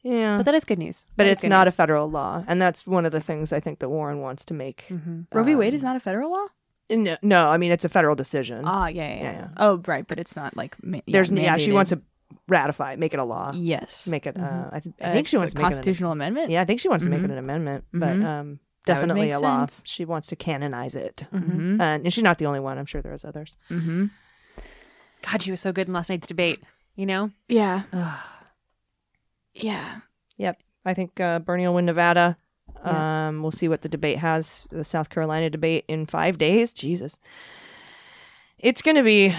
[0.03, 0.37] Yeah.
[0.39, 1.05] But that is good news.
[1.17, 3.53] But That is it's good not a federal law, and that's one of the things
[3.53, 4.87] I think that Warren wants to make.
[5.33, 5.55] Roe v.
[5.55, 6.47] Wade um, is not a federal law?
[6.91, 8.63] No, no, I mean it's a federal decision.
[8.67, 9.33] Ah, yeah, yeah, Yeah, yeah.
[9.33, 9.49] yeah.
[9.59, 12.01] Oh, right, but it's not like ma- There's yeah, she wants to
[12.49, 13.53] ratify, it, make it a law.
[13.55, 14.07] Yes.
[14.09, 14.37] make it.
[14.37, 14.69] Uh, Mhm.
[14.73, 16.51] I, th- I Uh, think she wants a to make it an- constitutional amendment.
[16.51, 17.33] Yeah, I think she wants to make it Mhm.
[17.33, 18.25] an amendment, but Mhm.
[18.25, 19.61] um, definitely a law.
[19.67, 19.83] sense.
[19.87, 21.81] She wants to canonize it, Mhm.
[21.81, 22.79] Uh, and she's not the only one.
[22.79, 23.57] I'm sure there's others.
[23.71, 24.07] Mm-hmm.
[25.23, 26.63] God, she was so good in last night's debate.
[26.97, 27.31] You know?
[27.49, 27.83] Yeah.
[29.55, 30.01] yeah.
[30.37, 32.37] Yep, I think uh, Bernie will win Nevada.
[32.85, 33.29] Yeah.
[33.29, 34.67] Um, we'll see what the debate has.
[34.71, 36.73] The South Carolina debate in five days.
[36.73, 37.19] Jesus,
[38.59, 39.35] it's going to be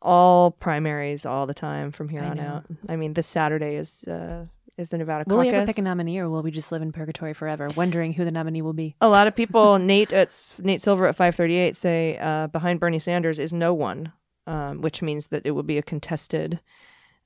[0.00, 2.42] all primaries all the time from here I on know.
[2.42, 2.66] out.
[2.88, 4.46] I mean, this Saturday is uh,
[4.76, 5.32] is the Nevada caucus.
[5.32, 8.12] Will we ever pick a nominee, or will we just live in purgatory forever, wondering
[8.12, 8.94] who the nominee will be?
[9.00, 12.80] a lot of people, Nate at Nate Silver at five thirty eight, say uh, behind
[12.80, 14.12] Bernie Sanders is no one,
[14.46, 16.60] um, which means that it will be a contested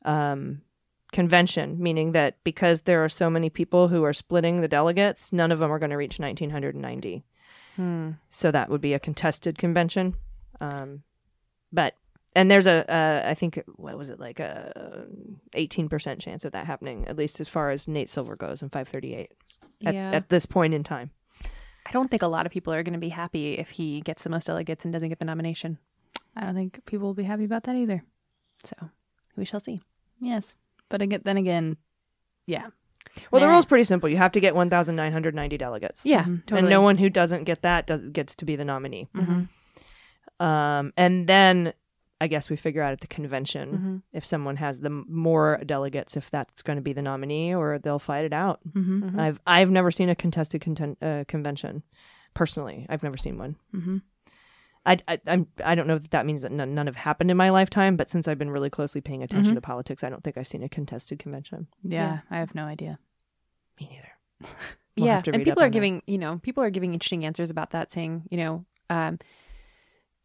[0.05, 0.63] um,
[1.13, 5.53] convention, meaning that because there are so many people who are splitting the delegates, none
[5.53, 7.25] of them are going to reach nineteen hundred and ninety.
[7.77, 8.13] Hmm.
[8.31, 10.15] So that would be a contested convention.
[10.61, 11.03] Um,
[11.73, 11.95] but
[12.35, 15.07] and there's a uh, I think what was it like a
[15.55, 18.71] eighteen percent chance of that happening, at least as far as Nate Silver goes in
[18.71, 19.33] five thirty eight.
[19.85, 20.11] At, Yeah.
[20.13, 21.11] at this point in time.
[21.85, 24.23] I don't think a lot of people are going to be happy if he gets
[24.23, 25.79] the most delegates and doesn't get the nomination.
[26.37, 28.05] I don't think people will be happy about that either.
[28.65, 28.77] So
[29.37, 29.81] we shall see.
[30.21, 30.55] Yes.
[30.89, 31.77] But again, then again,
[32.47, 32.69] yeah.
[33.33, 33.53] Well, the Nah.
[33.55, 34.09] rule's pretty simple.
[34.09, 36.03] You have to get 1,990 delegates.
[36.05, 36.71] Yeah, And totally.
[36.71, 39.09] no one who doesn't get that does, gets to be the nominee.
[39.17, 39.49] Mhm.
[40.39, 41.73] Um, and then
[42.23, 44.03] I guess we figure out at the convention Mhm.
[44.19, 47.99] if someone has the more delegates, if that's going to be the nominee, or they'll
[47.99, 48.61] fight it out.
[48.69, 49.03] Mm-hmm.
[49.03, 49.19] Mhm.
[49.21, 51.83] I've I've never seen a contested conten- uh, convention.
[52.35, 53.57] Personally, I've never seen one.
[53.75, 53.99] Mm-hmm.
[54.85, 57.37] I, I I'm I don't know if that means that none, none have happened in
[57.37, 59.59] my lifetime, but since I've been really closely paying attention Mhm.
[59.59, 61.69] to politics, I don't think I've seen a contested convention.
[61.83, 62.99] Yeah, I have no idea.
[63.81, 64.13] Me neither.
[64.97, 65.73] We'll yeah, and people are on that.
[65.73, 69.19] giving you know people are giving interesting answers about that, saying you know, um,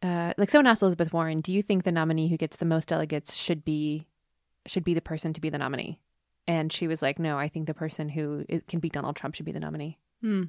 [0.02, 2.88] uh, like someone asked Elizabeth Warren, "Do you think the nominee who gets the most
[2.88, 4.06] delegates should be
[4.66, 6.00] should be the person to be the nominee?"
[6.46, 9.34] And she was like, "No, I think the person who i- can be Donald Trump
[9.34, 10.44] should be the nominee." Hmm.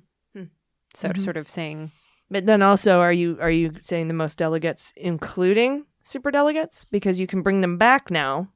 [0.95, 1.21] So Mhm.
[1.21, 1.91] sort of saying,
[2.31, 7.19] But then also, are you are you saying the most delegates, including super delegates, because
[7.19, 8.49] you can bring them back now,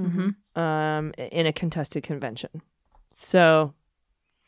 [0.00, 0.60] Mm-hmm.
[0.60, 2.62] um, in a contested convention.
[3.14, 3.74] So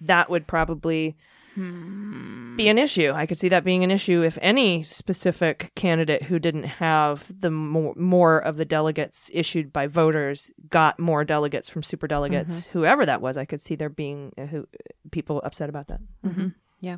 [0.01, 1.17] that would probably
[1.55, 3.13] be an issue.
[3.15, 7.51] I could see that being an issue if any specific candidate who didn't have the
[7.51, 13.05] more, more of the delegates issued by voters got more delegates from super delegates, whoever
[13.07, 13.37] that was.
[13.37, 14.67] I could see there being uh, who,
[15.11, 16.01] people upset about that.
[16.25, 16.49] Mm-hmm.
[16.81, 16.97] yeah,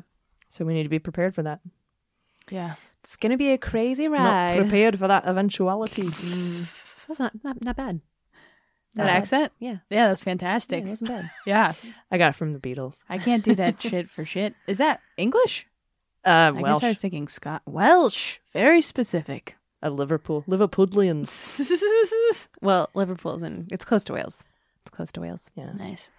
[0.49, 1.59] So we need to be prepared for that.
[2.49, 2.75] Yeah.
[3.03, 4.59] it's gonna be a crazy Not ride.
[4.61, 6.03] prepared for that eventuality.
[7.07, 8.01] That's not not not bad.
[8.95, 9.51] That Uh, accent?
[9.59, 10.85] Yeah, Yeah, that's yeah, fantastic.
[10.85, 11.31] it wasn't bad.
[11.45, 11.73] Yeah.
[12.11, 12.99] I got it from the Beatles.
[13.09, 14.55] I can't do that shit for shit.
[14.67, 15.67] Is that English?
[16.25, 16.63] Uh, I Welsh.
[16.79, 17.61] guess I was thinking Scott.
[17.65, 18.39] Welsh.
[18.53, 19.57] Very specific.
[19.81, 20.43] A Liverpool.
[20.47, 21.29] Liverpudlians.
[22.61, 24.43] Well, Liverpool's in it's close to Wales.
[24.81, 25.51] It's close to Wales.
[25.55, 25.71] Yeah.
[25.73, 26.09] Nice.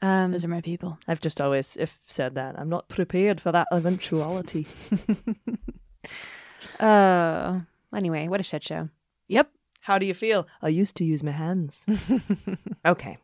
[0.00, 0.98] Um, Those are my people.
[1.06, 2.58] I've just always if said that.
[2.58, 4.66] I'm not prepared for that eventuality.
[6.78, 7.60] uh,
[7.94, 8.88] anyway, what a shit show.
[9.28, 9.50] Yep.
[9.80, 10.46] How do you feel?
[10.62, 11.86] I used to use my hands.
[12.86, 13.16] okay.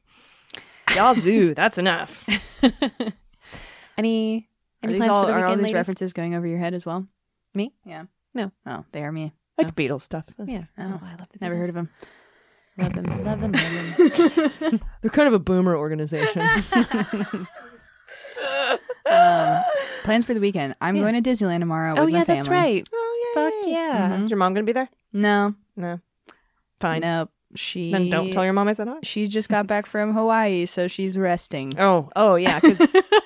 [0.94, 2.26] Yazoo, that's enough.
[3.98, 4.48] Any
[4.82, 5.74] any these plans all, for the are weekend, all these ladies?
[5.74, 7.06] references going over your head as well?
[7.54, 7.72] Me?
[7.84, 8.04] Yeah.
[8.34, 8.52] No.
[8.66, 9.32] Oh, they are me.
[9.58, 10.24] It's Beatles stuff.
[10.44, 10.64] Yeah.
[10.78, 11.88] Oh, I love the Never heard of them.
[12.76, 13.04] Love them.
[13.24, 13.52] Love them.
[13.52, 14.80] Love them.
[15.00, 16.42] They're kind of a boomer organization.
[19.08, 19.62] Um,
[20.04, 20.74] plans for the weekend.
[20.80, 21.02] I'm Yeah.
[21.10, 22.36] going to Disneyland tomorrow oh with my yeah, family.
[22.40, 22.88] that's right.
[22.92, 24.22] oh yeah.
[24.24, 24.88] Is your mom gonna be there?
[25.12, 26.00] No, No.
[26.80, 27.00] Fine.
[27.00, 27.30] nope.
[27.54, 28.96] She Then don't tell your mom I said hi.
[29.02, 31.72] She just got back from Hawaii, so she's resting.
[31.78, 32.76] Oh, oh yeah, 'cause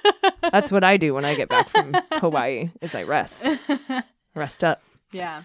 [0.53, 2.71] that's what I do when I get back from Hawaii.
[2.81, 3.45] Is I rest,
[4.35, 4.83] rest up.
[5.11, 5.43] Yeah,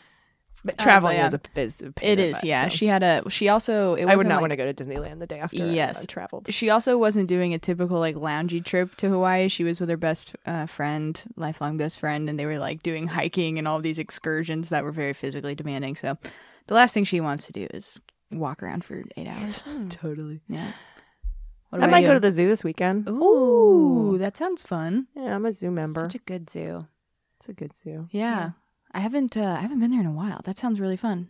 [0.63, 1.27] But Uh, traveling yeah.
[1.27, 2.37] is a is a pain it in the is.
[2.37, 2.69] butt, Yeah, so.
[2.69, 3.23] she had a.
[3.29, 3.95] She also.
[3.95, 5.63] It I would wasn't not like- want to go to Disneyland the day after.
[5.63, 6.03] I- Yes.
[6.03, 6.53] I traveled.
[6.53, 9.47] She also wasn't doing a typical like loungy trip to Hawaii.
[9.47, 13.07] She was with her best uh, friend, lifelong best friend, and they were like doing
[13.07, 15.95] hiking and all these excursions that were very physically demanding.
[15.95, 16.17] So,
[16.67, 17.99] the last thing she wants to do is
[18.31, 19.63] walk around for eight hours.
[19.89, 20.41] Totally.
[20.47, 20.71] Yeah.
[21.69, 22.07] What I about might you?
[22.07, 23.07] go to the zoo this weekend.
[23.09, 25.07] Ooh, that sounds fun.
[25.15, 26.01] Yeah, I'm a zoo member.
[26.01, 26.87] Such a good zoo.
[27.39, 28.07] It's a good zoo.
[28.11, 28.51] Yeah.
[28.91, 29.35] I haven't.
[29.35, 30.41] Uh, I haven't been there in a while.
[30.45, 31.29] That sounds really fun.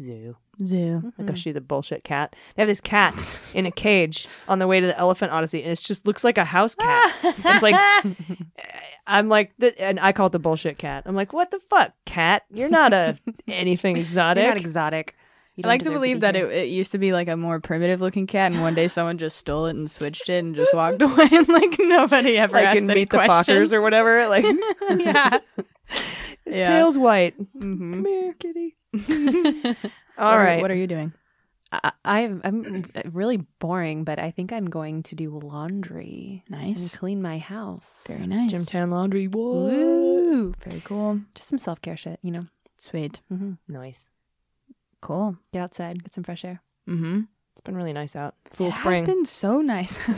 [0.00, 0.36] Zoo.
[0.64, 1.12] Zoo.
[1.18, 2.34] Like, oh, she's a bullshit cat.
[2.54, 3.14] They have this cat
[3.54, 6.38] in a cage on the way to the Elephant Odyssey, and it just looks like
[6.38, 7.14] a house cat.
[7.22, 7.74] it's like,
[9.06, 11.04] I'm like, th- and I call it the bullshit cat.
[11.06, 12.42] I'm like, what the fuck, cat?
[12.52, 13.18] You're not a
[13.48, 14.42] anything exotic.
[14.44, 15.16] You're not exotic.
[15.56, 17.60] You I like to believe be that it, it used to be like a more
[17.60, 20.72] primitive looking cat, and one day someone just stole it and switched it and just
[20.74, 23.82] walked away, and like nobody ever like asked in any Meet the questions Fockers or
[23.82, 24.28] whatever.
[24.28, 24.44] Like,
[24.96, 25.38] yeah.
[26.46, 26.68] his Yeah.
[26.68, 27.36] tail's white.
[27.58, 27.94] Mhm.
[27.94, 28.76] Come here, kitty.
[30.20, 31.12] What All are- what are you doing?
[31.72, 36.42] I, I'm I'm really boring, but I think I'm going to do laundry.
[36.48, 36.92] Nice.
[36.92, 38.02] And clean my house.
[38.08, 38.50] Very nice.
[38.50, 39.28] Gym Gymtown laundry.
[39.28, 39.36] What?
[39.38, 40.52] Woo!
[40.64, 41.20] Very cool.
[41.36, 42.46] Just some self care shit, you know.
[42.78, 43.20] Sweet.
[43.32, 43.52] Mm-hmm.
[43.68, 44.10] Nice.
[45.00, 45.36] Cool.
[45.52, 46.60] Get outside, get some fresh air.
[46.88, 47.20] Mm-hmm.
[47.52, 48.34] It's been really nice out.
[48.50, 49.04] Full spring.
[49.04, 49.96] It's been so nice.
[50.08, 50.14] All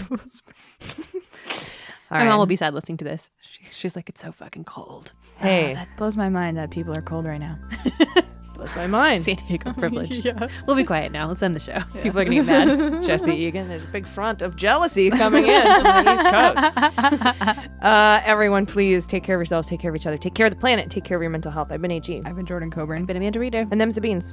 [2.11, 2.29] My right.
[2.29, 3.29] mom will be sad listening to this.
[3.43, 5.13] She, she's like, it's so fucking cold.
[5.37, 7.59] Hey, that blows my mind that people are cold right now.
[8.63, 9.25] blows my mind.
[9.25, 10.25] San Diego privilege.
[10.25, 10.47] Yeah.
[10.67, 11.29] We'll be quiet now.
[11.29, 11.81] Let's end the show.
[12.03, 13.03] People are gonna get mad.
[13.03, 13.69] Jesse Egan.
[13.69, 17.69] There's a big front of jealousy coming in from the East Coast.
[17.83, 20.53] Uh, everyone, please take care of yourselves, take care of each other, take care of
[20.53, 21.73] the planet, take care of your mental health.
[21.73, 22.23] I've been AG.
[22.25, 23.03] I've been Jordan Coburn.
[23.03, 23.67] I've Been Amanda Reeder.
[23.71, 24.33] And them's the beans.